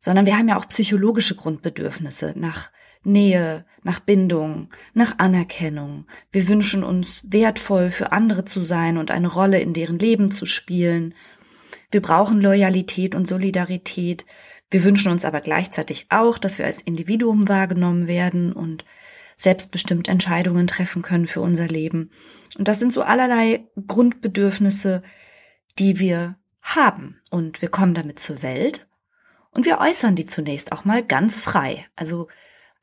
sondern 0.00 0.26
wir 0.26 0.36
haben 0.36 0.48
ja 0.48 0.58
auch 0.58 0.68
psychologische 0.68 1.34
Grundbedürfnisse 1.34 2.34
nach 2.36 2.70
Nähe, 3.04 3.64
nach 3.82 4.00
Bindung, 4.00 4.68
nach 4.92 5.18
Anerkennung. 5.18 6.04
Wir 6.30 6.46
wünschen 6.46 6.84
uns 6.84 7.22
wertvoll 7.24 7.88
für 7.88 8.12
andere 8.12 8.44
zu 8.44 8.60
sein 8.60 8.98
und 8.98 9.10
eine 9.10 9.28
Rolle 9.28 9.60
in 9.60 9.72
deren 9.72 9.98
Leben 9.98 10.30
zu 10.30 10.44
spielen. 10.44 11.14
Wir 11.90 12.02
brauchen 12.02 12.42
Loyalität 12.42 13.14
und 13.14 13.26
Solidarität. 13.26 14.26
Wir 14.70 14.84
wünschen 14.84 15.12
uns 15.12 15.24
aber 15.24 15.40
gleichzeitig 15.40 16.06
auch, 16.10 16.38
dass 16.38 16.58
wir 16.58 16.66
als 16.66 16.82
Individuum 16.82 17.48
wahrgenommen 17.48 18.06
werden 18.06 18.52
und 18.52 18.84
selbstbestimmt 19.36 20.08
Entscheidungen 20.08 20.66
treffen 20.66 21.02
können 21.02 21.26
für 21.26 21.40
unser 21.40 21.68
Leben. 21.68 22.10
Und 22.58 22.68
das 22.68 22.78
sind 22.78 22.92
so 22.92 23.02
allerlei 23.02 23.66
Grundbedürfnisse, 23.86 25.02
die 25.78 26.00
wir 26.00 26.36
haben. 26.62 27.20
Und 27.30 27.62
wir 27.62 27.68
kommen 27.68 27.94
damit 27.94 28.18
zur 28.18 28.42
Welt 28.42 28.88
und 29.56 29.64
wir 29.64 29.78
äußern 29.78 30.16
die 30.16 30.26
zunächst 30.26 30.72
auch 30.72 30.84
mal 30.84 31.02
ganz 31.02 31.40
frei. 31.40 31.86
Also 31.96 32.28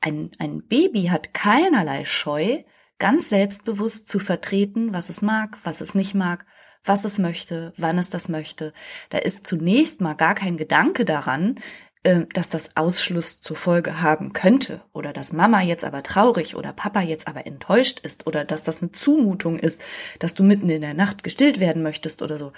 ein, 0.00 0.30
ein 0.38 0.66
Baby 0.66 1.04
hat 1.04 1.34
keinerlei 1.34 2.04
Scheu, 2.04 2.62
ganz 2.98 3.28
selbstbewusst 3.28 4.08
zu 4.08 4.18
vertreten, 4.18 4.94
was 4.94 5.08
es 5.08 5.22
mag, 5.22 5.58
was 5.64 5.80
es 5.80 5.94
nicht 5.94 6.14
mag, 6.14 6.46
was 6.84 7.04
es 7.04 7.18
möchte, 7.18 7.72
wann 7.76 7.98
es 7.98 8.10
das 8.10 8.28
möchte. 8.28 8.72
Da 9.10 9.18
ist 9.18 9.46
zunächst 9.46 10.00
mal 10.00 10.14
gar 10.14 10.34
kein 10.34 10.56
Gedanke 10.56 11.04
daran, 11.04 11.56
äh, 12.04 12.26
dass 12.34 12.50
das 12.50 12.76
Ausschluss 12.76 13.40
zur 13.40 13.56
Folge 13.56 14.02
haben 14.02 14.34
könnte 14.34 14.82
oder 14.92 15.14
dass 15.14 15.32
Mama 15.32 15.62
jetzt 15.62 15.84
aber 15.84 16.02
traurig 16.02 16.54
oder 16.54 16.74
Papa 16.74 17.00
jetzt 17.00 17.26
aber 17.26 17.46
enttäuscht 17.46 18.00
ist 18.00 18.26
oder 18.26 18.44
dass 18.44 18.62
das 18.62 18.82
eine 18.82 18.92
Zumutung 18.92 19.58
ist, 19.58 19.82
dass 20.18 20.34
du 20.34 20.44
mitten 20.44 20.68
in 20.68 20.82
der 20.82 20.92
Nacht 20.92 21.24
gestillt 21.24 21.60
werden 21.60 21.82
möchtest 21.82 22.20
oder 22.20 22.36
so. 22.36 22.52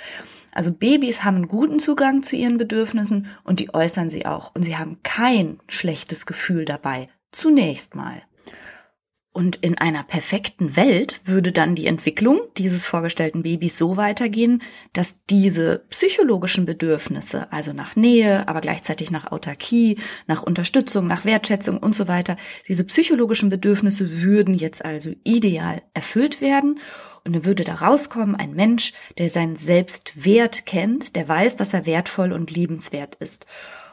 Also 0.52 0.72
Babys 0.72 1.22
haben 1.22 1.36
einen 1.36 1.48
guten 1.48 1.78
Zugang 1.78 2.22
zu 2.22 2.34
ihren 2.34 2.58
Bedürfnissen 2.58 3.28
und 3.44 3.60
die 3.60 3.72
äußern 3.72 4.10
sie 4.10 4.26
auch 4.26 4.52
und 4.56 4.64
sie 4.64 4.76
haben 4.76 4.98
kein 5.04 5.60
schlechtes 5.68 6.26
Gefühl 6.26 6.64
dabei. 6.64 7.08
Zunächst 7.30 7.94
mal. 7.94 8.22
Und 9.36 9.56
in 9.56 9.76
einer 9.76 10.02
perfekten 10.02 10.76
Welt 10.76 11.20
würde 11.26 11.52
dann 11.52 11.74
die 11.74 11.84
Entwicklung 11.84 12.40
dieses 12.56 12.86
vorgestellten 12.86 13.42
Babys 13.42 13.76
so 13.76 13.98
weitergehen, 13.98 14.62
dass 14.94 15.26
diese 15.26 15.84
psychologischen 15.90 16.64
Bedürfnisse, 16.64 17.52
also 17.52 17.74
nach 17.74 17.96
Nähe, 17.96 18.48
aber 18.48 18.62
gleichzeitig 18.62 19.10
nach 19.10 19.30
Autarkie, 19.30 19.98
nach 20.26 20.42
Unterstützung, 20.42 21.06
nach 21.06 21.26
Wertschätzung 21.26 21.76
und 21.76 21.94
so 21.94 22.08
weiter, 22.08 22.38
diese 22.66 22.84
psychologischen 22.84 23.50
Bedürfnisse 23.50 24.22
würden 24.22 24.54
jetzt 24.54 24.82
also 24.82 25.12
ideal 25.22 25.82
erfüllt 25.92 26.40
werden. 26.40 26.80
Und 27.22 27.34
dann 27.34 27.44
würde 27.44 27.64
da 27.64 27.74
rauskommen 27.74 28.36
ein 28.36 28.54
Mensch, 28.54 28.94
der 29.18 29.28
seinen 29.28 29.56
Selbstwert 29.56 30.64
kennt, 30.64 31.14
der 31.14 31.28
weiß, 31.28 31.56
dass 31.56 31.74
er 31.74 31.84
wertvoll 31.84 32.32
und 32.32 32.50
liebenswert 32.50 33.16
ist. 33.16 33.44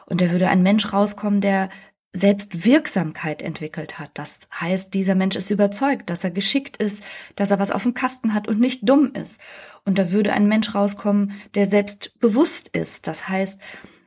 Und 0.06 0.22
da 0.22 0.30
würde 0.30 0.48
ein 0.48 0.62
Mensch 0.62 0.90
rauskommen, 0.90 1.42
der 1.42 1.68
Selbstwirksamkeit 2.14 3.42
entwickelt 3.42 3.98
hat. 3.98 4.10
Das 4.14 4.48
heißt, 4.60 4.94
dieser 4.94 5.14
Mensch 5.14 5.36
ist 5.36 5.50
überzeugt, 5.50 6.08
dass 6.08 6.24
er 6.24 6.30
geschickt 6.30 6.76
ist, 6.76 7.02
dass 7.36 7.50
er 7.50 7.58
was 7.58 7.72
auf 7.72 7.82
dem 7.82 7.92
Kasten 7.92 8.32
hat 8.32 8.48
und 8.48 8.60
nicht 8.60 8.88
dumm 8.88 9.12
ist. 9.12 9.40
Und 9.84 9.98
da 9.98 10.12
würde 10.12 10.32
ein 10.32 10.48
Mensch 10.48 10.74
rauskommen, 10.74 11.32
der 11.54 11.66
selbstbewusst 11.66 12.68
ist. 12.68 13.08
Das 13.08 13.28
heißt, 13.28 13.58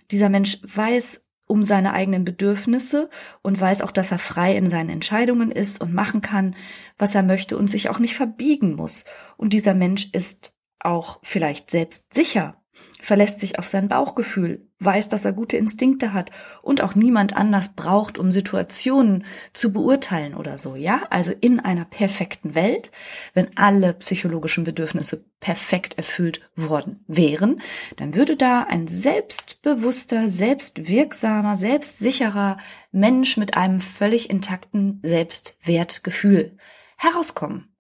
dieser 0.09 0.29
Mensch 0.29 0.59
weiß 0.63 1.25
um 1.47 1.63
seine 1.63 1.93
eigenen 1.93 2.25
Bedürfnisse 2.25 3.09
und 3.41 3.59
weiß 3.59 3.81
auch, 3.81 3.91
dass 3.91 4.11
er 4.11 4.19
frei 4.19 4.55
in 4.55 4.69
seinen 4.69 4.89
Entscheidungen 4.89 5.51
ist 5.51 5.81
und 5.81 5.93
machen 5.93 6.21
kann, 6.21 6.55
was 6.97 7.13
er 7.13 7.23
möchte 7.23 7.57
und 7.57 7.67
sich 7.67 7.89
auch 7.89 7.99
nicht 7.99 8.15
verbiegen 8.15 8.75
muss. 8.75 9.05
Und 9.37 9.53
dieser 9.53 9.73
Mensch 9.73 10.09
ist 10.13 10.53
auch 10.79 11.19
vielleicht 11.23 11.71
selbst 11.71 12.13
sicher 12.13 12.57
verlässt 12.99 13.39
sich 13.39 13.59
auf 13.59 13.67
sein 13.67 13.87
Bauchgefühl, 13.87 14.66
weiß, 14.79 15.10
dass 15.10 15.25
er 15.25 15.34
gute 15.34 15.57
Instinkte 15.57 16.13
hat 16.13 16.31
und 16.62 16.81
auch 16.81 16.96
niemand 16.96 17.36
anders 17.36 17.69
braucht, 17.69 18.17
um 18.17 18.31
Situationen 18.31 19.25
zu 19.53 19.74
beurteilen 19.74 20.36
oder 20.36 20.57
so, 20.57 20.75
ja? 20.75 21.03
Also 21.10 21.31
in 21.31 21.60
einer 21.60 21.86
perfekten 21.86 22.53
Welt, 22.53 22.91
wenn 23.34 23.55
alle 23.57 23.93
psychologischen 23.93 24.63
Bedürfnisse 24.63 25.25
perfekt 25.39 25.98
erfüllt 25.98 26.41
worden 26.55 27.03
wären, 27.07 27.62
dann 27.96 28.15
würde 28.15 28.36
da 28.36 28.63
ein 28.63 28.88
selbstbewusster, 28.88 30.29
selbstwirksamer, 30.29 31.57
selbstsicherer 31.57 32.57
Mensch 32.91 33.38
mit 33.38 33.57
einem 33.57 33.81
völlig 33.81 34.29
intakten 34.29 35.00
Selbstwertgefühl 35.03 36.57
herauskommen. 36.98 37.75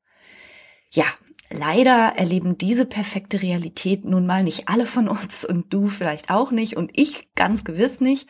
Ja, 0.91 1.05
Leider 1.49 2.13
erleben 2.17 2.57
diese 2.57 2.85
perfekte 2.85 3.41
Realität 3.41 4.03
nun 4.03 4.25
mal 4.25 4.43
nicht 4.43 4.67
alle 4.67 4.85
von 4.85 5.07
uns 5.07 5.45
und 5.45 5.73
du 5.73 5.87
vielleicht 5.87 6.29
auch 6.29 6.51
nicht 6.51 6.75
und 6.75 6.91
ich 6.93 7.33
ganz 7.35 7.63
gewiss 7.63 8.01
nicht, 8.01 8.27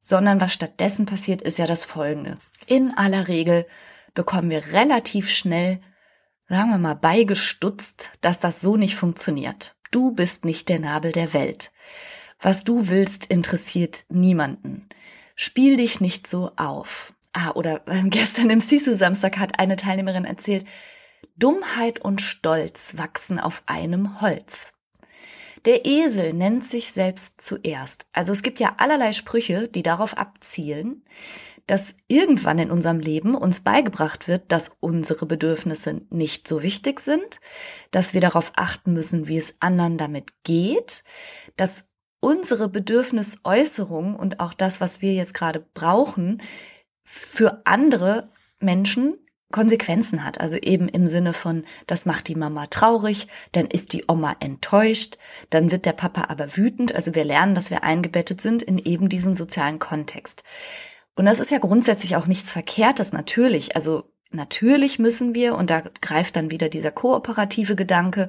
sondern 0.00 0.40
was 0.40 0.52
stattdessen 0.52 1.06
passiert, 1.06 1.42
ist 1.42 1.58
ja 1.58 1.66
das 1.66 1.84
Folgende. 1.84 2.38
In 2.66 2.96
aller 2.96 3.28
Regel 3.28 3.66
bekommen 4.14 4.50
wir 4.50 4.72
relativ 4.72 5.30
schnell, 5.30 5.80
sagen 6.48 6.70
wir 6.70 6.78
mal, 6.78 6.94
beigestutzt, 6.94 8.10
dass 8.20 8.40
das 8.40 8.60
so 8.60 8.76
nicht 8.76 8.96
funktioniert. 8.96 9.76
Du 9.92 10.12
bist 10.12 10.44
nicht 10.44 10.68
der 10.68 10.80
Nabel 10.80 11.12
der 11.12 11.32
Welt. 11.34 11.70
Was 12.40 12.64
du 12.64 12.88
willst, 12.88 13.26
interessiert 13.26 14.04
niemanden. 14.08 14.88
Spiel 15.36 15.76
dich 15.76 16.00
nicht 16.00 16.26
so 16.26 16.50
auf. 16.56 17.14
Ah, 17.32 17.52
oder 17.52 17.82
äh, 17.86 18.02
gestern 18.06 18.50
im 18.50 18.60
Sisu 18.60 18.94
Samstag 18.94 19.38
hat 19.38 19.60
eine 19.60 19.76
Teilnehmerin 19.76 20.24
erzählt, 20.24 20.66
Dummheit 21.36 22.00
und 22.00 22.20
Stolz 22.20 22.96
wachsen 22.96 23.38
auf 23.38 23.62
einem 23.66 24.20
Holz. 24.20 24.72
Der 25.64 25.86
Esel 25.86 26.32
nennt 26.32 26.64
sich 26.64 26.92
selbst 26.92 27.40
zuerst. 27.40 28.06
Also 28.12 28.32
es 28.32 28.42
gibt 28.42 28.58
ja 28.58 28.74
allerlei 28.78 29.12
Sprüche, 29.12 29.68
die 29.68 29.82
darauf 29.82 30.18
abzielen, 30.18 31.04
dass 31.66 31.94
irgendwann 32.08 32.58
in 32.58 32.70
unserem 32.72 32.98
Leben 32.98 33.36
uns 33.36 33.60
beigebracht 33.60 34.26
wird, 34.26 34.50
dass 34.50 34.76
unsere 34.80 35.26
Bedürfnisse 35.26 36.00
nicht 36.10 36.48
so 36.48 36.62
wichtig 36.62 37.00
sind, 37.00 37.40
dass 37.92 38.14
wir 38.14 38.20
darauf 38.20 38.52
achten 38.56 38.92
müssen, 38.92 39.28
wie 39.28 39.38
es 39.38 39.54
anderen 39.60 39.98
damit 39.98 40.32
geht, 40.42 41.04
dass 41.56 41.88
unsere 42.18 42.68
Bedürfnisäußerung 42.68 44.16
und 44.16 44.40
auch 44.40 44.54
das, 44.54 44.80
was 44.80 45.02
wir 45.02 45.12
jetzt 45.12 45.34
gerade 45.34 45.64
brauchen, 45.74 46.42
für 47.04 47.62
andere 47.64 48.30
Menschen 48.58 49.18
Konsequenzen 49.52 50.24
hat. 50.24 50.40
Also 50.40 50.56
eben 50.56 50.88
im 50.88 51.06
Sinne 51.06 51.32
von, 51.32 51.64
das 51.86 52.06
macht 52.06 52.26
die 52.28 52.34
Mama 52.34 52.66
traurig, 52.66 53.28
dann 53.52 53.66
ist 53.66 53.92
die 53.92 54.04
Oma 54.08 54.34
enttäuscht, 54.40 55.18
dann 55.50 55.70
wird 55.70 55.86
der 55.86 55.92
Papa 55.92 56.24
aber 56.28 56.56
wütend. 56.56 56.94
Also 56.94 57.14
wir 57.14 57.24
lernen, 57.24 57.54
dass 57.54 57.70
wir 57.70 57.84
eingebettet 57.84 58.40
sind 58.40 58.62
in 58.62 58.78
eben 58.78 59.08
diesen 59.08 59.34
sozialen 59.34 59.78
Kontext. 59.78 60.42
Und 61.14 61.26
das 61.26 61.38
ist 61.38 61.50
ja 61.50 61.58
grundsätzlich 61.58 62.16
auch 62.16 62.26
nichts 62.26 62.52
Verkehrtes, 62.52 63.12
natürlich. 63.12 63.76
Also 63.76 64.11
natürlich 64.32 64.98
müssen 64.98 65.34
wir, 65.34 65.54
und 65.56 65.70
da 65.70 65.82
greift 66.00 66.36
dann 66.36 66.50
wieder 66.50 66.68
dieser 66.68 66.90
kooperative 66.90 67.76
Gedanke, 67.76 68.28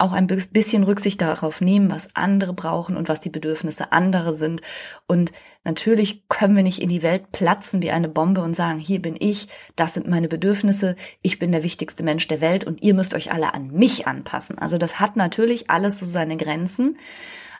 auch 0.00 0.12
ein 0.12 0.26
bisschen 0.26 0.82
Rücksicht 0.82 1.20
darauf 1.20 1.60
nehmen, 1.60 1.90
was 1.90 2.16
andere 2.16 2.54
brauchen 2.54 2.96
und 2.96 3.08
was 3.08 3.20
die 3.20 3.28
Bedürfnisse 3.28 3.92
anderer 3.92 4.32
sind. 4.32 4.62
Und 5.06 5.30
natürlich 5.62 6.26
können 6.28 6.56
wir 6.56 6.62
nicht 6.62 6.80
in 6.80 6.88
die 6.88 7.02
Welt 7.02 7.32
platzen 7.32 7.82
wie 7.82 7.90
eine 7.90 8.08
Bombe 8.08 8.40
und 8.40 8.56
sagen, 8.56 8.78
hier 8.78 9.02
bin 9.02 9.16
ich, 9.18 9.48
das 9.76 9.94
sind 9.94 10.08
meine 10.08 10.28
Bedürfnisse, 10.28 10.96
ich 11.22 11.38
bin 11.38 11.52
der 11.52 11.62
wichtigste 11.62 12.02
Mensch 12.02 12.26
der 12.28 12.40
Welt 12.40 12.64
und 12.64 12.82
ihr 12.82 12.94
müsst 12.94 13.14
euch 13.14 13.30
alle 13.32 13.52
an 13.52 13.70
mich 13.72 14.06
anpassen. 14.06 14.58
Also 14.58 14.78
das 14.78 15.00
hat 15.00 15.16
natürlich 15.16 15.70
alles 15.70 15.98
so 15.98 16.06
seine 16.06 16.36
Grenzen. 16.36 16.96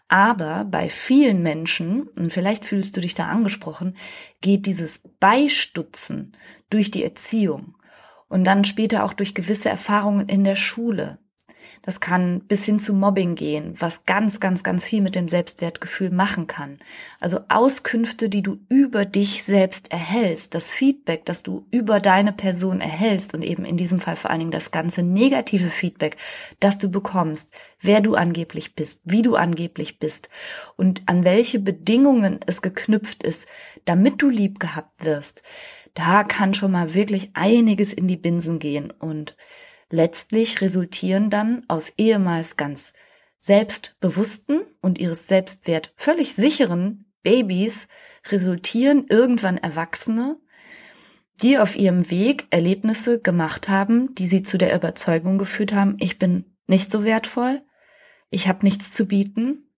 Aber 0.09 0.65
bei 0.65 0.89
vielen 0.89 1.43
Menschen, 1.43 2.09
und 2.17 2.33
vielleicht 2.33 2.65
fühlst 2.65 2.97
du 2.97 3.01
dich 3.01 3.15
da 3.15 3.27
angesprochen, 3.27 3.97
geht 4.41 4.67
dieses 4.67 5.03
Beistutzen 5.21 6.33
durch 6.69 6.91
die 6.91 7.05
Erziehung 7.05 7.75
und 8.31 8.45
dann 8.45 8.65
später 8.65 9.05
auch 9.05 9.13
durch 9.13 9.35
gewisse 9.35 9.69
Erfahrungen 9.69 10.27
in 10.29 10.45
der 10.45 10.57
Schule, 10.57 11.19
das 11.83 12.01
kann 12.01 12.41
bis 12.41 12.65
hin 12.65 12.79
zu 12.79 12.93
Mobbing 12.93 13.35
gehen, 13.35 13.75
was 13.79 14.05
ganz, 14.05 14.39
ganz, 14.39 14.63
ganz 14.63 14.85
viel 14.85 15.01
mit 15.01 15.15
dem 15.15 15.29
Selbstwertgefühl 15.29 16.11
machen 16.11 16.47
kann. 16.47 16.79
Also 17.21 17.41
Auskünfte, 17.49 18.29
die 18.29 18.43
du 18.43 18.59
über 18.69 19.05
dich 19.05 19.45
selbst 19.45 19.91
erhältst, 19.91 20.55
das 20.55 20.73
Feedback, 20.73 21.25
das 21.25 21.43
du 21.43 21.67
über 21.71 21.99
deine 21.99 22.33
Person 22.33 22.81
erhältst 22.81 23.35
und 23.35 23.43
eben 23.43 23.65
in 23.65 23.77
diesem 23.77 23.99
Fall 23.99 24.17
vor 24.17 24.31
allen 24.31 24.41
Dingen 24.41 24.51
das 24.51 24.71
ganze 24.71 25.03
negative 25.03 25.71
Feedback, 25.71 26.17
das 26.61 26.77
du 26.79 26.91
bekommst, 26.91 27.53
wer 27.81 28.01
du 28.01 28.15
angeblich 28.15 28.75
bist, 28.75 29.01
wie 29.05 29.23
du 29.23 29.37
angeblich 29.37 29.99
bist 29.99 30.29
und 30.77 31.03
an 31.07 31.25
welche 31.25 31.61
Bedingungen 31.61 32.41
es 32.47 32.61
geknüpft 32.61 33.23
ist, 33.23 33.49
damit 33.87 34.21
du 34.21 34.29
lieb 34.29 34.61
gehabt 34.61 35.05
wirst. 35.05 35.43
Da 35.95 36.25
kann 36.25 36.55
schon 36.55 36.73
mal 36.73 36.95
wirklich 36.95 37.31
einiges 37.35 37.93
in 37.93 38.09
die 38.09 38.17
Binsen 38.17 38.59
gehen 38.59 38.91
und 38.91 39.37
Letztlich 39.91 40.61
resultieren 40.61 41.31
dann 41.31 41.65
aus 41.67 41.93
ehemals 41.99 42.57
ganz 42.57 42.95
selbstbewussten 43.41 44.63
und 44.81 44.99
ihres 44.99 45.27
Selbstwert 45.27 45.93
völlig 45.97 46.35
sicheren 46.35 47.13
Babys 47.23 47.89
resultieren 48.31 49.07
irgendwann 49.09 49.59
Erwachsene, 49.59 50.39
die 51.43 51.59
auf 51.59 51.75
ihrem 51.77 52.09
Weg 52.11 52.47
Erlebnisse 52.51 53.21
gemacht 53.21 53.69
haben, 53.69 54.15
die 54.15 54.29
sie 54.29 54.43
zu 54.43 54.59
der 54.59 54.75
Überzeugung 54.75 55.39
geführt 55.39 55.75
haben, 55.75 55.97
ich 55.99 56.19
bin 56.19 56.57
nicht 56.67 56.93
so 56.93 57.03
wertvoll, 57.03 57.63
ich 58.31 58.47
habe 58.47 58.65
nichts 58.65 58.93
zu 58.93 59.07
bieten, 59.07 59.73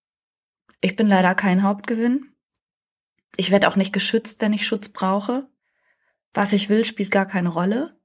ich 0.82 0.94
bin 0.94 1.06
leider 1.06 1.34
kein 1.34 1.62
Hauptgewinn, 1.62 2.34
ich 3.36 3.50
werde 3.50 3.66
auch 3.68 3.76
nicht 3.76 3.94
geschützt, 3.94 4.42
wenn 4.42 4.52
ich 4.52 4.66
Schutz 4.66 4.90
brauche, 4.90 5.48
was 6.34 6.52
ich 6.52 6.68
will, 6.68 6.84
spielt 6.84 7.10
gar 7.10 7.26
keine 7.26 7.48
Rolle. 7.48 7.96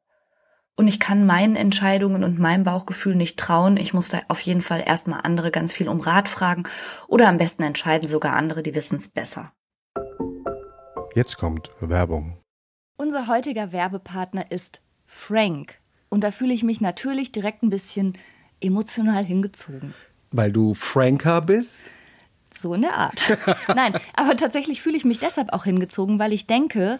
Und 0.75 0.87
ich 0.87 0.99
kann 0.99 1.25
meinen 1.25 1.55
Entscheidungen 1.55 2.23
und 2.23 2.37
meinem 2.37 2.63
Bauchgefühl 2.63 3.15
nicht 3.15 3.39
trauen. 3.39 3.77
Ich 3.77 3.93
muss 3.93 4.09
da 4.09 4.19
auf 4.27 4.39
jeden 4.41 4.61
Fall 4.61 4.83
erstmal 4.85 5.21
andere 5.23 5.49
ganz 5.49 5.73
viel 5.73 5.89
um 5.89 6.01
Rat 6.01 6.29
fragen 6.29 6.65
oder 7.07 7.27
am 7.29 7.37
besten 7.37 7.63
entscheiden 7.63 8.07
sogar 8.07 8.35
andere, 8.35 8.61
die 8.61 8.75
wissen 8.75 8.97
es 8.97 9.09
besser. 9.09 9.53
Jetzt 11.15 11.37
kommt 11.37 11.71
Werbung. 11.79 12.37
Unser 12.95 13.27
heutiger 13.27 13.71
Werbepartner 13.71 14.51
ist 14.51 14.81
Frank. 15.07 15.79
Und 16.09 16.23
da 16.23 16.29
fühle 16.29 16.53
ich 16.53 16.63
mich 16.63 16.79
natürlich 16.79 17.31
direkt 17.31 17.63
ein 17.63 17.71
bisschen 17.71 18.13
emotional 18.61 19.23
hingezogen. 19.25 19.95
Weil 20.31 20.51
du 20.51 20.75
Franker 20.75 21.41
bist? 21.41 21.81
So 22.55 22.73
in 22.73 22.81
der 22.81 22.95
Art. 22.95 23.37
Nein, 23.75 23.93
aber 24.15 24.37
tatsächlich 24.37 24.81
fühle 24.81 24.97
ich 24.97 25.05
mich 25.05 25.19
deshalb 25.19 25.53
auch 25.53 25.63
hingezogen, 25.63 26.19
weil 26.19 26.33
ich 26.33 26.45
denke, 26.45 26.99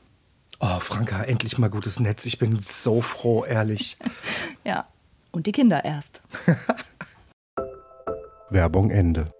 Oh, 0.63 0.79
Franka, 0.79 1.23
endlich 1.23 1.57
mal 1.57 1.71
gutes 1.71 1.99
Netz. 1.99 2.27
Ich 2.27 2.37
bin 2.37 2.59
so 2.59 3.01
froh, 3.01 3.43
ehrlich. 3.43 3.97
ja, 4.63 4.87
und 5.31 5.47
die 5.47 5.51
Kinder 5.51 5.83
erst. 5.83 6.21
Werbung 8.51 8.91
Ende. 8.91 9.33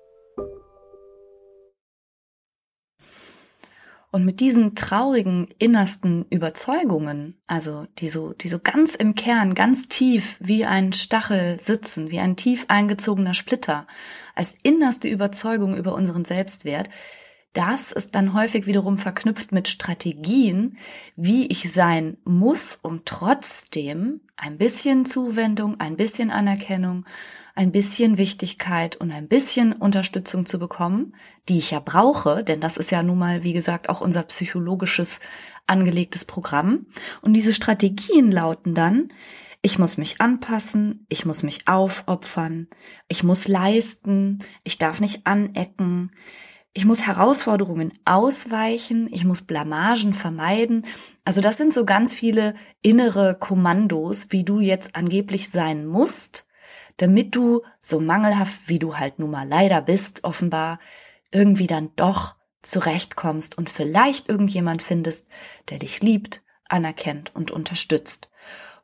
Und 4.10 4.26
mit 4.26 4.40
diesen 4.40 4.74
traurigen 4.74 5.48
innersten 5.60 6.26
Überzeugungen, 6.32 7.40
also 7.46 7.86
die 8.00 8.10
so, 8.10 8.34
die 8.34 8.48
so 8.48 8.58
ganz 8.58 8.96
im 8.96 9.14
Kern, 9.14 9.54
ganz 9.54 9.90
tief 9.90 10.38
wie 10.40 10.66
ein 10.66 10.92
Stachel 10.92 11.60
sitzen, 11.60 12.10
wie 12.10 12.20
ein 12.20 12.36
tief 12.36 12.66
eingezogener 12.68 13.36
Splitter, 13.36 13.86
als 14.34 14.56
innerste 14.64 15.08
Überzeugung 15.08 15.78
über 15.78 15.94
unseren 15.94 16.26
Selbstwert, 16.26 16.90
das 17.54 17.92
ist 17.92 18.16
dann 18.16 18.34
häufig 18.34 18.66
wiederum 18.66 18.98
verknüpft 18.98 19.52
mit 19.52 19.68
Strategien, 19.68 20.78
wie 21.16 21.48
ich 21.48 21.72
sein 21.72 22.18
muss, 22.24 22.80
um 22.82 23.04
trotzdem 23.06 24.22
ein 24.38 24.58
bisschen 24.58 25.06
Zuwendung, 25.06 25.80
ein 25.80 25.98
bisschen 25.98 26.32
Anerkennung, 26.32 27.06
ein 27.54 27.72
bisschen 27.72 28.18
Wichtigkeit 28.18 28.96
und 28.96 29.12
ein 29.12 29.28
bisschen 29.28 29.74
Unterstützung 29.74 30.46
zu 30.46 30.60
bekommen, 30.60 31.14
die 31.50 31.58
ich 31.58 31.72
ja 31.72 31.80
brauche, 31.80 32.44
denn 32.44 32.62
das 32.62 32.78
ist 32.78 32.92
ja 32.92 33.04
nun 33.04 33.20
mal, 33.20 33.44
wie 33.44 33.54
gesagt, 33.54 33.90
auch 33.90 34.02
unser 34.02 34.24
psychologisches 34.24 35.20
angelegtes 35.68 36.26
Programm. 36.26 36.86
Und 37.22 37.34
diese 37.34 37.54
Strategien 37.54 38.32
lauten 38.32 38.74
dann, 38.74 39.10
ich 39.62 39.78
muss 39.78 39.98
mich 39.98 40.22
anpassen, 40.22 41.06
ich 41.10 41.26
muss 41.26 41.44
mich 41.44 41.68
aufopfern, 41.68 42.68
ich 43.08 43.24
muss 43.24 43.48
leisten, 43.48 44.40
ich 44.64 44.78
darf 44.78 45.02
nicht 45.02 45.28
anecken, 45.28 46.12
ich 46.74 46.86
muss 46.86 47.06
Herausforderungen 47.06 47.92
ausweichen, 48.06 49.10
ich 49.12 49.26
muss 49.26 49.42
Blamagen 49.42 50.14
vermeiden. 50.14 50.86
Also 51.26 51.42
das 51.42 51.58
sind 51.58 51.74
so 51.74 51.84
ganz 51.84 52.14
viele 52.14 52.54
innere 52.82 53.36
Kommandos, 53.38 54.28
wie 54.32 54.46
du 54.46 54.62
jetzt 54.62 54.96
angeblich 54.96 55.50
sein 55.50 55.86
musst, 55.86 56.48
damit 56.98 57.36
du 57.36 57.62
so 57.82 58.00
mangelhaft, 58.00 58.70
wie 58.70 58.80
du 58.80 58.98
halt 58.98 59.20
nun 59.20 59.32
mal 59.32 59.48
leider 59.48 59.82
bist, 59.82 60.24
offenbar, 60.24 60.80
irgendwie 61.32 61.68
dann 61.68 61.92
doch 61.98 62.36
zurechtkommst 62.62 63.58
und 63.58 63.70
vielleicht 63.70 64.30
irgendjemand 64.30 64.82
findest, 64.82 65.28
der 65.70 65.80
dich 65.80 66.02
liebt, 66.02 66.42
anerkennt 66.70 67.36
und 67.36 67.52
unterstützt. 67.52 68.30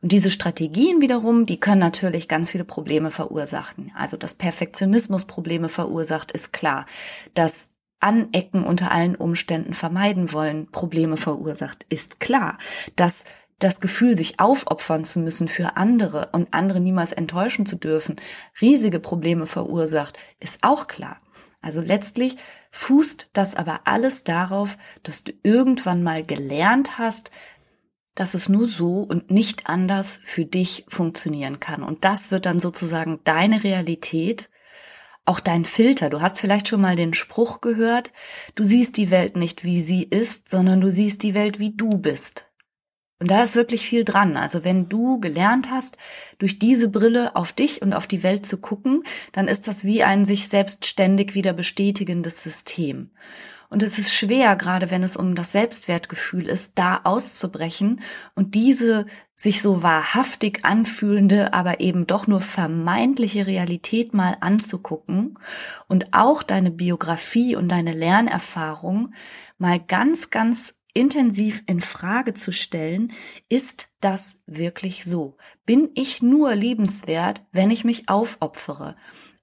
Und 0.02 0.12
diese 0.12 0.30
Strategien 0.30 1.02
wiederum, 1.02 1.46
die 1.46 1.60
können 1.60 1.80
natürlich 1.80 2.28
ganz 2.28 2.52
viele 2.52 2.66
Probleme 2.66 3.12
verursachen. 3.12 3.92
Also 3.96 4.18
dass 4.18 4.36
Perfektionismus 4.36 5.26
Probleme 5.26 5.70
verursacht, 5.70 6.32
ist 6.32 6.54
klar. 6.54 6.86
Dass 7.34 7.70
Anecken 8.00 8.64
unter 8.64 8.92
allen 8.92 9.16
Umständen 9.16 9.74
vermeiden 9.74 10.32
wollen, 10.32 10.70
Probleme 10.72 11.18
verursacht, 11.18 11.86
ist 11.90 12.20
klar. 12.20 12.58
Dass 12.96 13.26
das 13.60 13.82
Gefühl, 13.82 14.16
sich 14.16 14.40
aufopfern 14.40 15.04
zu 15.04 15.20
müssen 15.20 15.48
für 15.48 15.78
andere 15.78 16.30
und 16.32 16.54
andere 16.54 16.80
niemals 16.80 17.12
enttäuschen 17.12 17.66
zu 17.66 17.76
dürfen, 17.76 18.18
riesige 18.62 19.00
Probleme 19.00 19.48
verursacht, 19.48 20.18
ist 20.40 20.60
auch 20.62 20.88
klar. 20.88 21.20
Also 21.62 21.82
letztlich 21.82 22.38
fußt 22.72 23.32
das 23.34 23.56
aber 23.56 23.82
alles 23.86 24.24
darauf, 24.24 24.78
dass 25.02 25.24
du 25.24 25.34
irgendwann 25.42 26.04
mal 26.04 26.24
gelernt 26.24 27.00
hast, 27.00 27.32
dass 28.14 28.34
es 28.34 28.50
nur 28.50 28.68
so 28.68 29.02
und 29.02 29.32
nicht 29.32 29.68
anders 29.68 30.20
für 30.24 30.46
dich 30.46 30.86
funktionieren 30.88 31.60
kann. 31.60 31.84
Und 31.84 32.06
das 32.06 32.32
wird 32.32 32.46
dann 32.46 32.60
sozusagen 32.60 33.20
deine 33.24 33.64
Realität 33.64 34.50
auch 35.28 35.40
dein 35.40 35.66
Filter. 35.66 36.10
Du 36.10 36.22
hast 36.22 36.40
vielleicht 36.40 36.68
schon 36.68 36.82
mal 36.82 36.96
den 36.96 37.14
Spruch 37.14 37.62
gehört, 37.62 38.12
du 38.56 38.64
siehst 38.64 38.98
die 38.98 39.12
Welt 39.12 39.36
nicht, 39.36 39.64
wie 39.64 39.82
sie 39.82 40.04
ist, 40.04 40.50
sondern 40.50 40.82
du 40.82 40.92
siehst 40.92 41.24
die 41.24 41.34
Welt, 41.34 41.60
wie 41.60 41.76
du 41.76 41.90
bist. 41.98 42.48
Und 43.20 43.32
da 43.32 43.44
ist 43.44 43.56
wirklich 43.56 43.82
viel 43.82 44.04
dran. 44.04 44.38
Also 44.38 44.64
wenn 44.64 44.90
du 44.90 45.20
gelernt 45.20 45.72
hast, 45.72 45.98
durch 46.38 46.60
diese 46.60 46.90
Brille 46.90 47.36
auf 47.36 47.52
dich 47.52 47.82
und 47.82 47.94
auf 47.94 48.06
die 48.06 48.22
Welt 48.22 48.46
zu 48.46 48.58
gucken, 48.58 49.04
dann 49.32 49.48
ist 49.48 49.68
das 49.68 49.84
wie 49.84 50.04
ein 50.04 50.24
sich 50.24 50.48
selbst 50.48 50.86
ständig 50.86 51.34
wieder 51.34 51.54
bestätigendes 51.54 52.44
System. 52.44 53.10
Und 53.70 53.84
es 53.84 53.98
ist 53.98 54.14
schwer, 54.14 54.56
gerade 54.56 54.92
wenn 54.92 55.04
es 55.04 55.18
um 55.18 55.36
das 55.36 55.52
Selbstwertgefühl 55.52 56.48
ist, 56.48 56.74
da 56.76 57.02
auszubrechen 57.04 58.02
und 58.34 58.56
diese 58.56 59.06
sich 59.36 59.62
so 59.62 59.84
wahrhaftig 59.84 60.66
anfühlende, 60.66 61.54
aber 61.54 61.80
eben 61.80 62.08
doch 62.08 62.28
nur 62.28 62.42
vermeintliche 62.42 63.46
Realität 63.46 64.14
mal 64.14 64.38
anzugucken 64.40 65.38
und 65.88 66.14
auch 66.14 66.44
deine 66.44 66.72
Biografie 66.72 67.56
und 67.56 67.70
deine 67.70 67.94
Lernerfahrung 67.94 69.14
mal 69.58 69.80
ganz, 69.80 70.32
ganz 70.32 70.74
intensiv 70.94 71.62
in 71.68 71.82
Frage 71.82 72.34
zu 72.34 72.52
stellen, 72.52 73.14
ist 73.50 73.90
das 74.02 74.42
wirklich 74.48 75.06
so? 75.06 75.38
Bin 75.68 75.92
ich 75.94 76.24
nur 76.24 76.56
liebenswert, 76.56 77.42
wenn 77.52 77.70
ich 77.70 77.84
mich 77.84 78.10
aufopfere? 78.10 78.96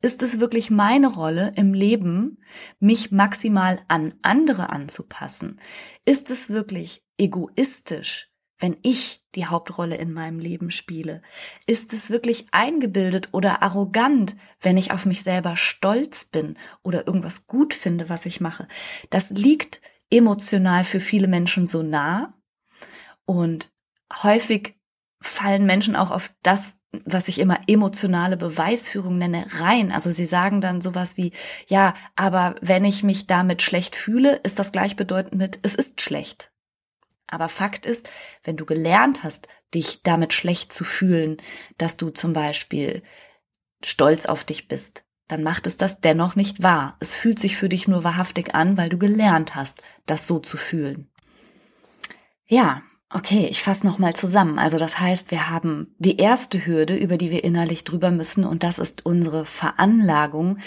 Ist 0.05 0.23
es 0.23 0.39
wirklich 0.39 0.69
meine 0.69 1.07
Rolle 1.07 1.55
im 1.57 1.73
Leben, 1.73 2.37
mich 2.79 3.11
maximal 3.11 3.81
an 3.89 4.15
andere 4.21 4.69
anzupassen? 4.69 5.59
Ist 6.05 6.31
es 6.31 6.51
wirklich 6.51 7.03
egoistisch, 7.17 8.31
wenn 8.59 8.77
ich 8.83 9.23
die 9.35 9.47
Hauptrolle 9.47 9.97
in 9.97 10.13
meinem 10.13 10.41
Leben 10.41 10.71
spiele? 10.71 11.23
Ist 11.67 11.95
es 11.95 12.11
wirklich 12.11 12.49
eingebildet 12.51 13.31
oder 13.33 13.63
arrogant, 13.63 14.37
wenn 14.61 14.77
ich 14.77 14.93
auf 14.93 15.07
mich 15.07 15.23
selber 15.23 15.57
stolz 15.57 16.27
bin 16.27 16.59
oder 16.83 17.07
irgendwas 17.07 17.47
gut 17.47 17.73
finde, 17.73 18.11
was 18.11 18.27
ich 18.27 18.43
mache? 18.43 18.69
Das 19.09 19.31
liegt 19.31 19.81
emotional 20.11 20.85
für 20.85 21.01
viele 21.01 21.29
Menschen 21.29 21.67
so 21.67 21.83
nah 21.83 22.35
und 23.25 23.73
häufig 24.23 24.79
fallen 25.23 25.65
Menschen 25.65 25.97
auch 25.97 26.11
auf 26.11 26.31
das, 26.43 26.77
was 27.05 27.29
ich 27.29 27.39
immer 27.39 27.61
emotionale 27.67 28.37
Beweisführung 28.37 29.19
nenne, 29.19 29.47
rein. 29.59 29.93
Also 29.93 30.11
sie 30.11 30.27
sagen 30.27 30.61
dann 30.61 30.81
sowas 30.81 31.17
wie, 31.17 31.33
ja, 31.67 31.95
aber 32.17 32.55
wenn 32.61 32.85
ich 32.85 33.03
mich 33.03 33.27
damit 33.27 33.63
schlecht 33.63 33.97
fühle, 33.97 34.37
ist 34.37 34.59
das 34.59 34.73
gleichbedeutend 34.73 35.35
mit, 35.35 35.59
es 35.63 35.75
ist 35.75 36.01
schlecht. 36.01 36.53
Aber 37.27 37.49
Fakt 37.49 37.87
ist, 37.87 38.11
wenn 38.43 38.57
du 38.57 38.67
gelernt 38.67 39.23
hast, 39.25 39.49
dich 39.75 40.03
damit 40.03 40.33
schlecht 40.33 40.73
zu 40.73 40.85
fühlen, 40.85 41.39
dass 41.79 41.97
du 41.97 42.11
zum 42.11 42.33
Beispiel 42.33 43.03
stolz 43.83 44.27
auf 44.27 44.45
dich 44.45 44.69
bist, 44.69 45.05
dann 45.29 45.43
macht 45.43 45.67
es 45.67 45.77
das 45.77 46.01
dennoch 46.01 46.37
nicht 46.37 46.63
wahr. 46.63 46.97
Es 47.01 47.15
fühlt 47.15 47.39
sich 47.39 47.57
für 47.57 47.69
dich 47.69 47.89
nur 47.89 48.05
wahrhaftig 48.05 48.55
an, 48.55 48.77
weil 48.77 48.89
du 48.89 48.99
gelernt 48.99 49.55
hast, 49.55 49.83
das 50.07 50.27
so 50.27 50.39
zu 50.39 50.57
fühlen. 50.57 51.11
Ja, 52.47 52.83
okay, 53.15 53.47
ich 53.49 53.63
fasse 53.63 53.87
nochmal 53.87 54.15
zusammen. 54.15 54.59
Also 54.59 54.77
das 54.77 54.99
heißt, 54.99 55.31
wir 55.31 55.49
haben 55.49 55.95
die 55.99 56.17
erste 56.17 56.67
Hürde, 56.67 56.97
über 56.97 57.17
die 57.17 57.31
wir 57.31 57.45
innerlich 57.45 57.85
drüber 57.85 58.11
müssen, 58.11 58.45
und 58.45 58.65
das 58.65 58.81
ist 58.81 59.07
unsere 59.07 59.47
Veranlagung, 59.47 60.59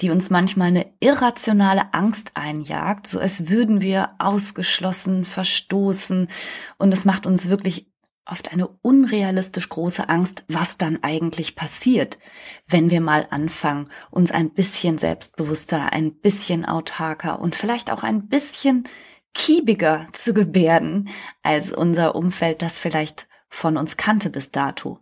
die 0.00 0.10
uns 0.10 0.28
manchmal 0.28 0.68
eine 0.68 0.86
irrationale 1.00 1.94
Angst 1.94 2.32
einjagt, 2.34 3.06
so 3.06 3.18
als 3.18 3.48
würden 3.48 3.80
wir 3.80 4.10
ausgeschlossen, 4.18 5.24
verstoßen, 5.24 6.28
und 6.76 6.92
es 6.92 7.06
macht 7.06 7.24
uns 7.24 7.48
wirklich 7.48 7.90
oft 8.26 8.52
eine 8.52 8.68
unrealistisch 8.68 9.68
große 9.68 10.08
Angst, 10.08 10.44
was 10.48 10.76
dann 10.76 11.02
eigentlich 11.02 11.56
passiert, 11.56 12.18
wenn 12.66 12.90
wir 12.90 13.00
mal 13.00 13.26
anfangen, 13.30 13.88
uns 14.10 14.30
ein 14.30 14.50
bisschen 14.50 14.98
selbstbewusster, 14.98 15.92
ein 15.92 16.14
bisschen 16.14 16.64
autarker 16.66 17.40
und 17.40 17.54
vielleicht 17.54 17.90
auch 17.90 18.02
ein 18.02 18.28
bisschen 18.28 18.88
kiebiger 19.34 20.06
zu 20.12 20.32
gebärden, 20.32 21.08
als 21.42 21.72
unser 21.72 22.14
Umfeld 22.14 22.62
das 22.62 22.78
vielleicht 22.78 23.28
von 23.48 23.76
uns 23.76 23.96
kannte 23.96 24.30
bis 24.30 24.50
dato. 24.50 24.98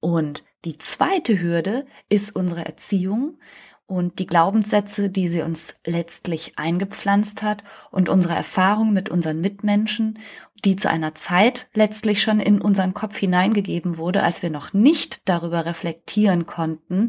Und 0.00 0.44
die 0.64 0.78
zweite 0.78 1.40
Hürde 1.40 1.86
ist 2.08 2.34
unsere 2.36 2.64
Erziehung 2.64 3.38
und 3.86 4.18
die 4.18 4.26
Glaubenssätze, 4.26 5.10
die 5.10 5.28
sie 5.28 5.42
uns 5.42 5.80
letztlich 5.84 6.58
eingepflanzt 6.58 7.42
hat 7.42 7.62
und 7.90 8.08
unsere 8.08 8.34
Erfahrung 8.34 8.92
mit 8.92 9.08
unseren 9.08 9.40
Mitmenschen 9.40 10.18
die 10.64 10.76
zu 10.76 10.88
einer 10.88 11.14
Zeit 11.14 11.66
letztlich 11.74 12.22
schon 12.22 12.40
in 12.40 12.60
unseren 12.60 12.94
Kopf 12.94 13.16
hineingegeben 13.16 13.96
wurde, 13.96 14.22
als 14.22 14.42
wir 14.42 14.50
noch 14.50 14.72
nicht 14.72 15.28
darüber 15.28 15.66
reflektieren 15.66 16.46
konnten, 16.46 17.08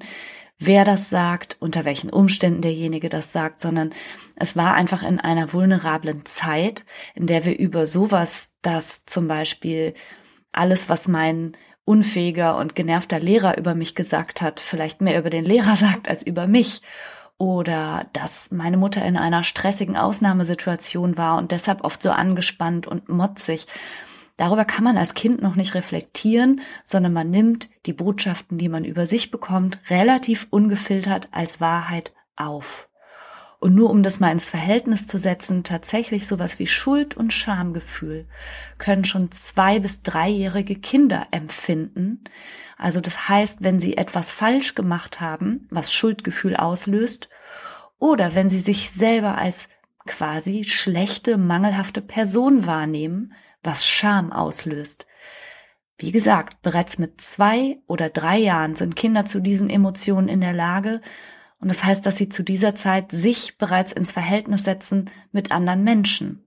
wer 0.65 0.86
das 0.86 1.10
sagt, 1.10 1.58
unter 1.60 1.86
welchen 1.86 2.10
Umständen 2.10 2.62
derjenige 2.62 3.10
das 3.10 3.32
sagt, 3.32 3.62
sondern 3.62 3.93
es 4.36 4.56
war 4.56 4.73
einfach 4.73 5.04
in 5.04 5.19
einer 5.19 5.54
vulnerablen 5.54 6.26
Zeit, 6.26 6.86
in 7.15 7.28
der 7.28 7.45
wir 7.45 7.58
über 7.58 7.88
sowas, 7.88 8.54
das 8.62 9.06
zum 9.06 9.28
Beispiel 9.28 9.93
alles, 10.52 10.89
was 10.89 11.08
mein 11.08 11.56
unfähiger 11.86 12.58
und 12.58 12.76
genervter 12.76 13.19
Lehrer 13.19 13.58
über 13.58 13.76
mich 13.76 13.95
gesagt 13.95 14.41
hat, 14.41 14.60
vielleicht 14.60 15.02
mehr 15.02 15.19
über 15.19 15.30
den 15.30 15.45
Lehrer 15.45 15.76
sagt 15.76 16.08
als 16.08 16.23
über 16.23 16.47
mich 16.47 16.82
oder 17.38 18.06
dass 18.13 18.52
meine 18.52 18.78
Mutter 18.78 19.04
in 19.04 19.17
einer 19.17 19.43
stressigen 19.43 19.97
Ausnahmesituation 19.97 21.17
war 21.17 21.38
und 21.38 21.52
deshalb 21.52 21.84
oft 21.84 22.02
so 22.02 22.12
angespannt 22.12 22.88
und 22.88 23.10
motzig. 23.10 23.65
Darüber 24.38 24.65
kann 24.65 24.84
man 24.84 24.98
als 24.98 25.13
Kind 25.13 25.41
noch 25.41 25.56
nicht 25.56 25.76
reflektieren, 25.76 26.62
sondern 26.84 27.13
man 27.13 27.30
nimmt 27.30 27.69
die 27.86 27.93
Botschaften, 27.93 28.58
die 28.58 28.69
man 28.69 28.84
über 28.84 29.06
sich 29.06 29.30
bekommt, 29.30 29.80
relativ 29.89 30.48
ungefiltert 30.50 31.28
als 31.32 31.62
Wahrheit 31.62 32.13
auf. 32.36 32.89
Und 33.60 33.76
nur 33.76 33.91
um 33.91 34.04
das 34.04 34.19
mal 34.19 34.32
ins 34.32 34.50
Verhältnis 34.50 35.08
zu 35.08 35.17
setzen, 35.17 35.63
tatsächlich 35.63 36.28
sowas 36.28 36.60
wie 36.60 36.67
Schuld- 36.67 37.15
und 37.15 37.32
Schamgefühl 37.32 38.28
können 38.78 39.06
schon 39.06 39.32
zwei- 39.32 39.80
bis 39.80 40.04
dreijährige 40.04 40.76
Kinder 40.76 41.28
empfinden. 41.32 42.26
Also 42.78 43.00
das 43.00 43.30
heißt, 43.30 43.60
wenn 43.62 43.80
sie 43.80 43.96
etwas 43.96 44.34
falsch 44.34 44.76
gemacht 44.76 45.22
haben, 45.22 45.67
was 45.69 45.93
Schuldgefühl 45.93 46.58
auslöst, 46.58 47.30
oder 48.00 48.36
wenn 48.36 48.50
sie 48.50 48.60
sich 48.60 48.91
selber 48.91 49.38
als 49.38 49.69
quasi 50.06 50.65
schlechte, 50.65 51.38
mangelhafte 51.38 52.02
Person 52.02 52.65
wahrnehmen, 52.65 53.32
was 53.63 53.88
Scham 53.88 54.32
auslöst. 54.32 55.08
Wie 55.97 56.12
gesagt, 56.12 56.62
bereits 56.62 56.97
mit 56.99 57.21
zwei 57.21 57.80
oder 57.88 58.10
drei 58.10 58.38
Jahren 58.38 58.76
sind 58.76 58.95
Kinder 58.95 59.26
zu 59.26 59.39
diesen 59.39 59.69
Emotionen 59.69 60.28
in 60.28 60.41
der 60.41 60.54
Lage, 60.54 61.02
und 61.63 61.69
das 61.69 61.86
heißt, 61.86 62.06
dass 62.06 62.17
sie 62.17 62.28
zu 62.28 62.43
dieser 62.43 62.76
Zeit 62.76 63.12
sich 63.13 63.58
bereits 63.58 63.93
ins 63.93 64.12
Verhältnis 64.12 64.65
setzen 64.65 65.10
mit 65.32 65.54
anderen 65.54 65.86
Menschen. 65.86 66.43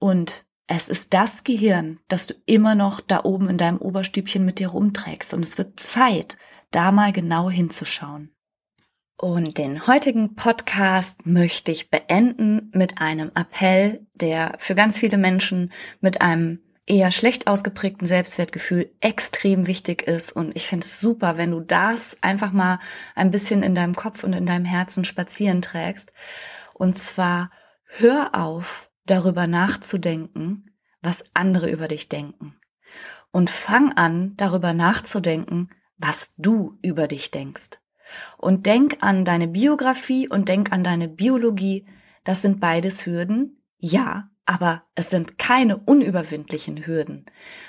Und 0.00 0.46
es 0.66 0.88
ist 0.88 1.14
das 1.14 1.44
Gehirn, 1.44 2.00
das 2.08 2.26
du 2.26 2.34
immer 2.44 2.74
noch 2.74 3.00
da 3.00 3.22
oben 3.22 3.48
in 3.48 3.56
deinem 3.56 3.78
Oberstübchen 3.78 4.44
mit 4.44 4.58
dir 4.58 4.66
rumträgst. 4.68 5.32
Und 5.32 5.44
es 5.44 5.58
wird 5.58 5.78
Zeit, 5.78 6.38
da 6.72 6.90
mal 6.90 7.12
genau 7.12 7.50
hinzuschauen. 7.50 8.34
Und 9.24 9.56
den 9.56 9.86
heutigen 9.86 10.34
Podcast 10.34 11.24
möchte 11.24 11.70
ich 11.70 11.90
beenden 11.90 12.72
mit 12.74 13.00
einem 13.00 13.30
Appell, 13.36 14.04
der 14.14 14.56
für 14.58 14.74
ganz 14.74 14.98
viele 14.98 15.16
Menschen 15.16 15.72
mit 16.00 16.20
einem 16.20 16.58
eher 16.86 17.12
schlecht 17.12 17.46
ausgeprägten 17.46 18.04
Selbstwertgefühl 18.04 18.90
extrem 18.98 19.68
wichtig 19.68 20.02
ist. 20.08 20.32
Und 20.32 20.56
ich 20.56 20.66
finde 20.66 20.84
es 20.84 20.98
super, 20.98 21.36
wenn 21.36 21.52
du 21.52 21.60
das 21.60 22.20
einfach 22.24 22.50
mal 22.50 22.80
ein 23.14 23.30
bisschen 23.30 23.62
in 23.62 23.76
deinem 23.76 23.94
Kopf 23.94 24.24
und 24.24 24.32
in 24.32 24.44
deinem 24.44 24.64
Herzen 24.64 25.04
spazieren 25.04 25.62
trägst. 25.62 26.12
Und 26.74 26.98
zwar 26.98 27.52
hör 27.84 28.34
auf, 28.34 28.90
darüber 29.06 29.46
nachzudenken, 29.46 30.74
was 31.00 31.26
andere 31.32 31.70
über 31.70 31.86
dich 31.86 32.08
denken. 32.08 32.56
Und 33.30 33.50
fang 33.50 33.92
an, 33.92 34.32
darüber 34.36 34.72
nachzudenken, 34.72 35.70
was 35.96 36.34
du 36.38 36.76
über 36.82 37.06
dich 37.06 37.30
denkst. 37.30 37.81
Und 38.38 38.66
denk 38.66 38.98
an 39.00 39.24
deine 39.24 39.48
Biografie 39.48 40.28
und 40.28 40.48
denk 40.48 40.72
an 40.72 40.84
deine 40.84 41.08
Biologie. 41.08 41.86
Das 42.24 42.42
sind 42.42 42.60
beides 42.60 43.06
Hürden. 43.06 43.62
Ja, 43.78 44.30
aber 44.44 44.84
es 44.94 45.10
sind 45.10 45.38
keine 45.38 45.76
unüberwindlichen 45.76 46.86
Hürden, 46.86 47.26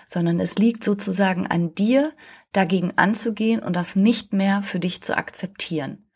sondern 0.08 0.40
es 0.40 0.58
liegt 0.58 0.84
sozusagen 0.84 1.48
an 1.48 1.76
dir, 1.76 2.14
dagegen 2.52 2.94
anzugehen 2.98 3.62
und 3.62 3.76
das 3.76 3.96
nicht 3.96 4.34
mehr 4.34 4.62
für 4.64 4.80
dich 4.80 5.02
zu 5.02 5.16
akzeptieren. 5.18 6.10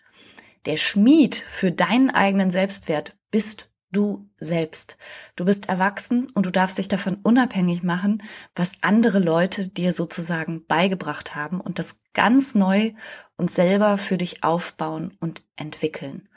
Der 0.65 0.77
Schmied 0.77 1.35
für 1.35 1.71
deinen 1.71 2.09
eigenen 2.09 2.51
Selbstwert 2.51 3.15
bist 3.31 3.71
du 3.91 4.29
selbst. 4.39 4.97
Du 5.35 5.45
bist 5.45 5.69
erwachsen 5.69 6.29
und 6.33 6.45
du 6.45 6.51
darfst 6.51 6.77
dich 6.77 6.87
davon 6.87 7.19
unabhängig 7.23 7.83
machen, 7.83 8.23
was 8.55 8.73
andere 8.81 9.19
Leute 9.19 9.67
dir 9.67 9.93
sozusagen 9.93 10.65
beigebracht 10.65 11.35
haben 11.35 11.61
und 11.61 11.79
das 11.79 11.95
ganz 12.13 12.55
neu 12.55 12.93
und 13.37 13.51
selber 13.51 13.97
für 13.97 14.17
dich 14.17 14.43
aufbauen 14.43 15.15
und 15.19 15.43
entwickeln. 15.55 16.27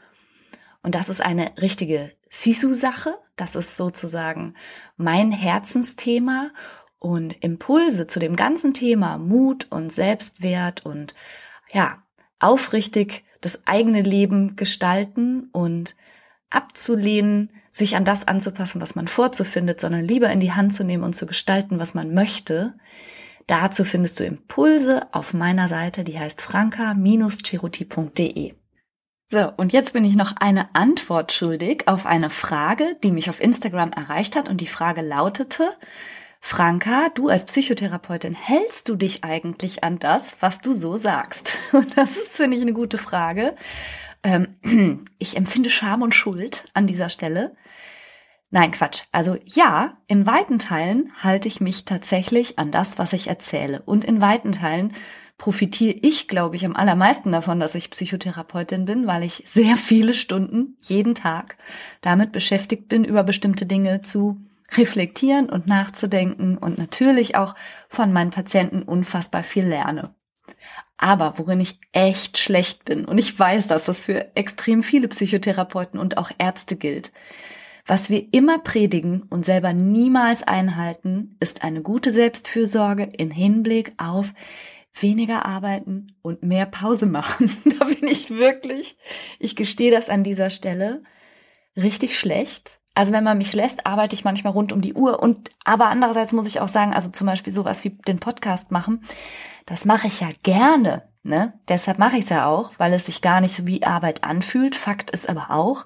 Und 0.83 0.95
das 0.95 1.09
ist 1.09 1.21
eine 1.21 1.53
richtige 1.61 2.11
Sisu-Sache. 2.31 3.19
Das 3.37 3.55
ist 3.55 3.77
sozusagen 3.77 4.55
mein 4.97 5.33
Herzensthema 5.33 6.51
und 6.99 7.43
Impulse 7.43 8.07
zu 8.07 8.21
dem 8.21 8.37
ganzen 8.37 8.75
Thema 8.75 9.19
Mut 9.19 9.67
und 9.71 9.91
Selbstwert 9.91 10.85
und 10.85 11.15
ja, 11.73 12.03
aufrichtig 12.39 13.25
das 13.41 13.67
eigene 13.67 14.03
Leben 14.03 14.57
gestalten 14.57 15.49
und 15.53 15.97
abzulehnen, 16.51 17.51
sich 17.73 17.97
an 17.97 18.05
das 18.05 18.29
anzupassen, 18.29 18.81
was 18.81 18.95
man 18.95 19.09
vorzufindet, 19.09 19.81
sondern 19.81 20.07
lieber 20.07 20.31
in 20.31 20.39
die 20.41 20.53
Hand 20.53 20.75
zu 20.75 20.85
nehmen 20.85 21.05
und 21.05 21.15
zu 21.15 21.27
gestalten, 21.27 21.79
was 21.79 21.95
man 21.95 22.13
möchte. 22.13 22.75
Dazu 23.47 23.85
findest 23.85 24.21
du 24.21 24.25
Impulse 24.25 25.07
auf 25.13 25.33
meiner 25.35 25.69
Seite, 25.69 26.05
die 26.05 26.19
heißt 26.19 26.41
franka-chiruti.de. 26.41 28.55
So, 29.33 29.53
und 29.57 29.73
jetzt 29.73 29.93
bin 29.93 30.05
ich 30.05 30.17
noch 30.17 30.35
eine 30.41 30.75
Antwort 30.75 31.31
schuldig 31.31 31.87
auf 31.87 32.05
eine 32.05 32.31
Frage, 32.31 32.97
die 33.05 33.13
mich 33.13 33.31
auf 33.31 33.41
Instagram 33.41 33.93
erreicht 33.93 34.35
hat. 34.35 34.49
Und 34.49 34.61
die 34.61 34.67
Frage 34.67 35.03
lautete, 35.03 35.71
Franka, 36.41 37.11
du 37.15 37.29
als 37.29 37.47
Psychotherapeutin, 37.47 38.35
hältst 38.35 38.89
du 38.89 38.97
dich 38.97 39.23
eigentlich 39.23 39.85
an 39.85 40.01
das, 40.01 40.35
was 40.41 40.61
du 40.61 40.73
so 40.73 40.97
sagst? 40.97 41.57
Und 41.73 41.97
das 41.97 42.17
ist, 42.17 42.39
finde 42.39 42.57
ich, 42.57 42.63
eine 42.63 42.73
gute 42.73 42.99
Frage. 42.99 43.55
Ähm, 44.23 45.05
ich 45.19 45.37
empfinde 45.37 45.71
Scham 45.71 46.03
und 46.03 46.15
Schuld 46.15 46.65
an 46.75 46.87
dieser 46.87 47.09
Stelle. 47.09 47.55
Nein, 48.51 48.73
Quatsch. 48.73 49.03
Also 49.13 49.37
ja, 49.45 49.99
in 50.09 50.27
weiten 50.27 50.59
Teilen 50.59 51.13
halte 51.23 51.47
ich 51.47 51.61
mich 51.61 51.85
tatsächlich 51.85 52.59
an 52.59 52.73
das, 52.73 52.99
was 52.99 53.13
ich 53.13 53.29
erzähle. 53.29 53.83
Und 53.83 54.05
in 54.05 54.21
weiten 54.21 54.53
Teilen 54.53 54.93
profitiere 55.39 55.97
ich, 56.03 56.29
glaube 56.29 56.57
ich, 56.57 56.67
am 56.67 56.77
allermeisten 56.77 57.33
davon, 57.33 57.61
dass 57.61 57.75
ich 57.75 57.91
Psychotherapeutin 57.91 58.85
bin, 58.85 59.07
weil 59.07 59.23
ich 59.23 59.45
sehr 59.47 59.77
viele 59.77 60.15
Stunden 60.15 60.77
jeden 60.83 61.15
Tag 61.15 61.57
damit 62.01 62.33
beschäftigt 62.33 62.89
bin, 62.89 63.05
über 63.05 63.23
bestimmte 63.23 63.67
Dinge 63.67 64.03
zu 64.03 64.41
reflektieren 64.73 65.49
und 65.49 65.67
nachzudenken 65.67 66.59
und 66.59 66.77
natürlich 66.77 67.37
auch 67.37 67.55
von 67.89 68.13
meinen 68.13 68.31
Patienten 68.31 68.83
unfassbar 68.83 69.43
viel 69.43 69.65
lerne. 69.65 70.15
Aber 71.03 71.39
worin 71.39 71.61
ich 71.61 71.79
echt 71.93 72.37
schlecht 72.37 72.85
bin, 72.85 73.07
und 73.07 73.17
ich 73.17 73.37
weiß, 73.37 73.69
dass 73.69 73.87
das 73.87 74.03
für 74.03 74.37
extrem 74.37 74.83
viele 74.83 75.09
Psychotherapeuten 75.09 75.99
und 75.99 76.19
auch 76.19 76.31
Ärzte 76.37 76.77
gilt, 76.77 77.11
was 77.87 78.11
wir 78.11 78.27
immer 78.33 78.59
predigen 78.59 79.23
und 79.23 79.47
selber 79.47 79.73
niemals 79.73 80.43
einhalten, 80.43 81.39
ist 81.41 81.65
eine 81.65 81.81
gute 81.81 82.11
Selbstfürsorge 82.11 83.09
in 83.17 83.31
Hinblick 83.31 83.95
auf 83.97 84.35
weniger 84.93 85.47
arbeiten 85.47 86.15
und 86.21 86.43
mehr 86.43 86.67
Pause 86.67 87.07
machen. 87.07 87.51
da 87.79 87.87
bin 87.87 88.07
ich 88.07 88.29
wirklich, 88.29 88.99
ich 89.39 89.57
gestehe 89.57 89.91
das 89.91 90.11
an 90.11 90.23
dieser 90.23 90.51
Stelle, 90.51 91.03
richtig 91.79 92.19
schlecht. 92.19 92.79
Also 92.95 93.13
wenn 93.13 93.25
man 93.25 93.39
mich 93.39 93.53
lässt, 93.53 93.87
arbeite 93.87 94.15
ich 94.15 94.25
manchmal 94.25 94.53
rund 94.53 94.73
um 94.73 94.81
die 94.81 94.95
Uhr. 94.95 95.23
Und 95.23 95.51
aber 95.65 95.89
andererseits 95.89 96.33
muss 96.33 96.47
ich 96.47 96.61
auch 96.61 96.69
sagen, 96.69 96.93
also 96.93 97.11
zum 97.11 97.27
Beispiel 97.27 97.53
sowas 97.53 97.85
wie 97.85 97.91
den 97.91 98.19
Podcast 98.19 98.71
machen, 98.71 99.05
das 99.67 99.85
mache 99.85 100.09
ich 100.09 100.21
ja 100.21 100.29
gerne. 100.43 101.09
Ne? 101.23 101.53
Deshalb 101.69 101.99
mache 101.99 102.17
ich 102.17 102.25
es 102.25 102.31
ja 102.31 102.47
auch, 102.47 102.73
weil 102.79 102.93
es 102.93 103.07
sich 103.07 103.21
gar 103.21 103.41
nicht 103.41 103.67
wie 103.67 103.85
Arbeit 103.85 104.25
anfühlt. 104.25 104.75
Fakt 104.75 105.11
ist 105.11 105.29
aber 105.29 105.51
auch, 105.51 105.85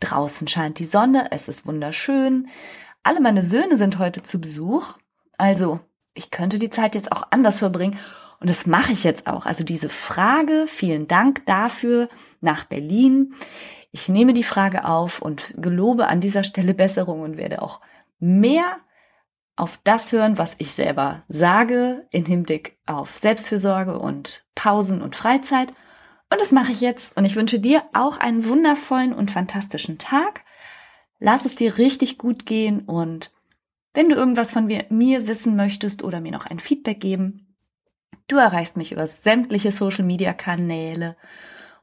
draußen 0.00 0.46
scheint 0.48 0.78
die 0.78 0.84
Sonne, 0.84 1.28
es 1.32 1.48
ist 1.48 1.66
wunderschön. 1.66 2.48
Alle 3.02 3.20
meine 3.20 3.42
Söhne 3.42 3.76
sind 3.76 3.98
heute 3.98 4.22
zu 4.22 4.40
Besuch. 4.40 4.94
Also 5.38 5.80
ich 6.14 6.30
könnte 6.30 6.58
die 6.58 6.70
Zeit 6.70 6.94
jetzt 6.94 7.12
auch 7.12 7.28
anders 7.30 7.60
verbringen. 7.60 7.98
Und 8.38 8.50
das 8.50 8.66
mache 8.66 8.92
ich 8.92 9.04
jetzt 9.04 9.26
auch. 9.26 9.46
Also 9.46 9.64
diese 9.64 9.88
Frage, 9.88 10.66
vielen 10.66 11.08
Dank 11.08 11.46
dafür 11.46 12.08
nach 12.40 12.64
Berlin. 12.64 13.32
Ich 13.96 14.10
nehme 14.10 14.34
die 14.34 14.42
Frage 14.42 14.84
auf 14.84 15.22
und 15.22 15.54
gelobe 15.56 16.08
an 16.08 16.20
dieser 16.20 16.44
Stelle 16.44 16.74
Besserung 16.74 17.22
und 17.22 17.38
werde 17.38 17.62
auch 17.62 17.80
mehr 18.18 18.76
auf 19.56 19.80
das 19.84 20.12
hören, 20.12 20.36
was 20.36 20.54
ich 20.58 20.74
selber 20.74 21.22
sage, 21.28 22.06
in 22.10 22.26
Hinblick 22.26 22.76
auf 22.84 23.16
Selbstfürsorge 23.16 23.98
und 23.98 24.44
Pausen 24.54 25.00
und 25.00 25.16
Freizeit. 25.16 25.70
Und 26.30 26.42
das 26.42 26.52
mache 26.52 26.72
ich 26.72 26.82
jetzt. 26.82 27.16
Und 27.16 27.24
ich 27.24 27.36
wünsche 27.36 27.58
dir 27.58 27.84
auch 27.94 28.18
einen 28.18 28.46
wundervollen 28.46 29.14
und 29.14 29.30
fantastischen 29.30 29.96
Tag. 29.96 30.44
Lass 31.18 31.46
es 31.46 31.56
dir 31.56 31.78
richtig 31.78 32.18
gut 32.18 32.44
gehen 32.44 32.80
und 32.80 33.32
wenn 33.94 34.10
du 34.10 34.14
irgendwas 34.14 34.52
von 34.52 34.66
mir, 34.66 35.26
wissen 35.26 35.56
möchtest 35.56 36.04
oder 36.04 36.20
mir 36.20 36.32
noch 36.32 36.44
ein 36.44 36.60
Feedback 36.60 37.00
geben, 37.00 37.56
du 38.28 38.36
erreichst 38.36 38.76
mich 38.76 38.92
über 38.92 39.06
sämtliche 39.06 39.72
Social 39.72 40.04
Media 40.04 40.34
Kanäle 40.34 41.16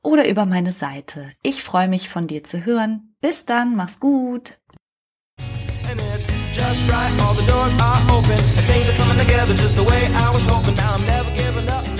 oder 0.04 0.30
über 0.30 0.46
meine 0.46 0.72
Seite. 0.72 1.32
Ich 1.42 1.64
freue 1.64 1.88
mich 1.88 2.10
von 2.10 2.28
dir 2.28 2.44
zu 2.44 2.66
hören. 2.66 3.16
Bis 3.22 3.46
dann, 3.46 3.76
mach's 3.76 4.00
gut. 4.00 4.60
just 6.54 6.90
right, 6.90 7.12
all 7.22 7.34
the 7.34 7.46
doors 7.46 7.74
are 7.82 8.02
open. 8.16 8.32
And 8.32 8.66
things 8.70 8.90
are 8.90 8.96
coming 8.96 9.18
together 9.18 9.54
just 9.54 9.76
the 9.76 9.84
way 9.84 10.02
I 10.14 10.30
was 10.34 10.46
hoping. 10.46 10.76
Now 10.76 10.96
I'm 10.96 11.06
never 11.06 11.32
giving 11.36 11.68
up. 11.70 11.93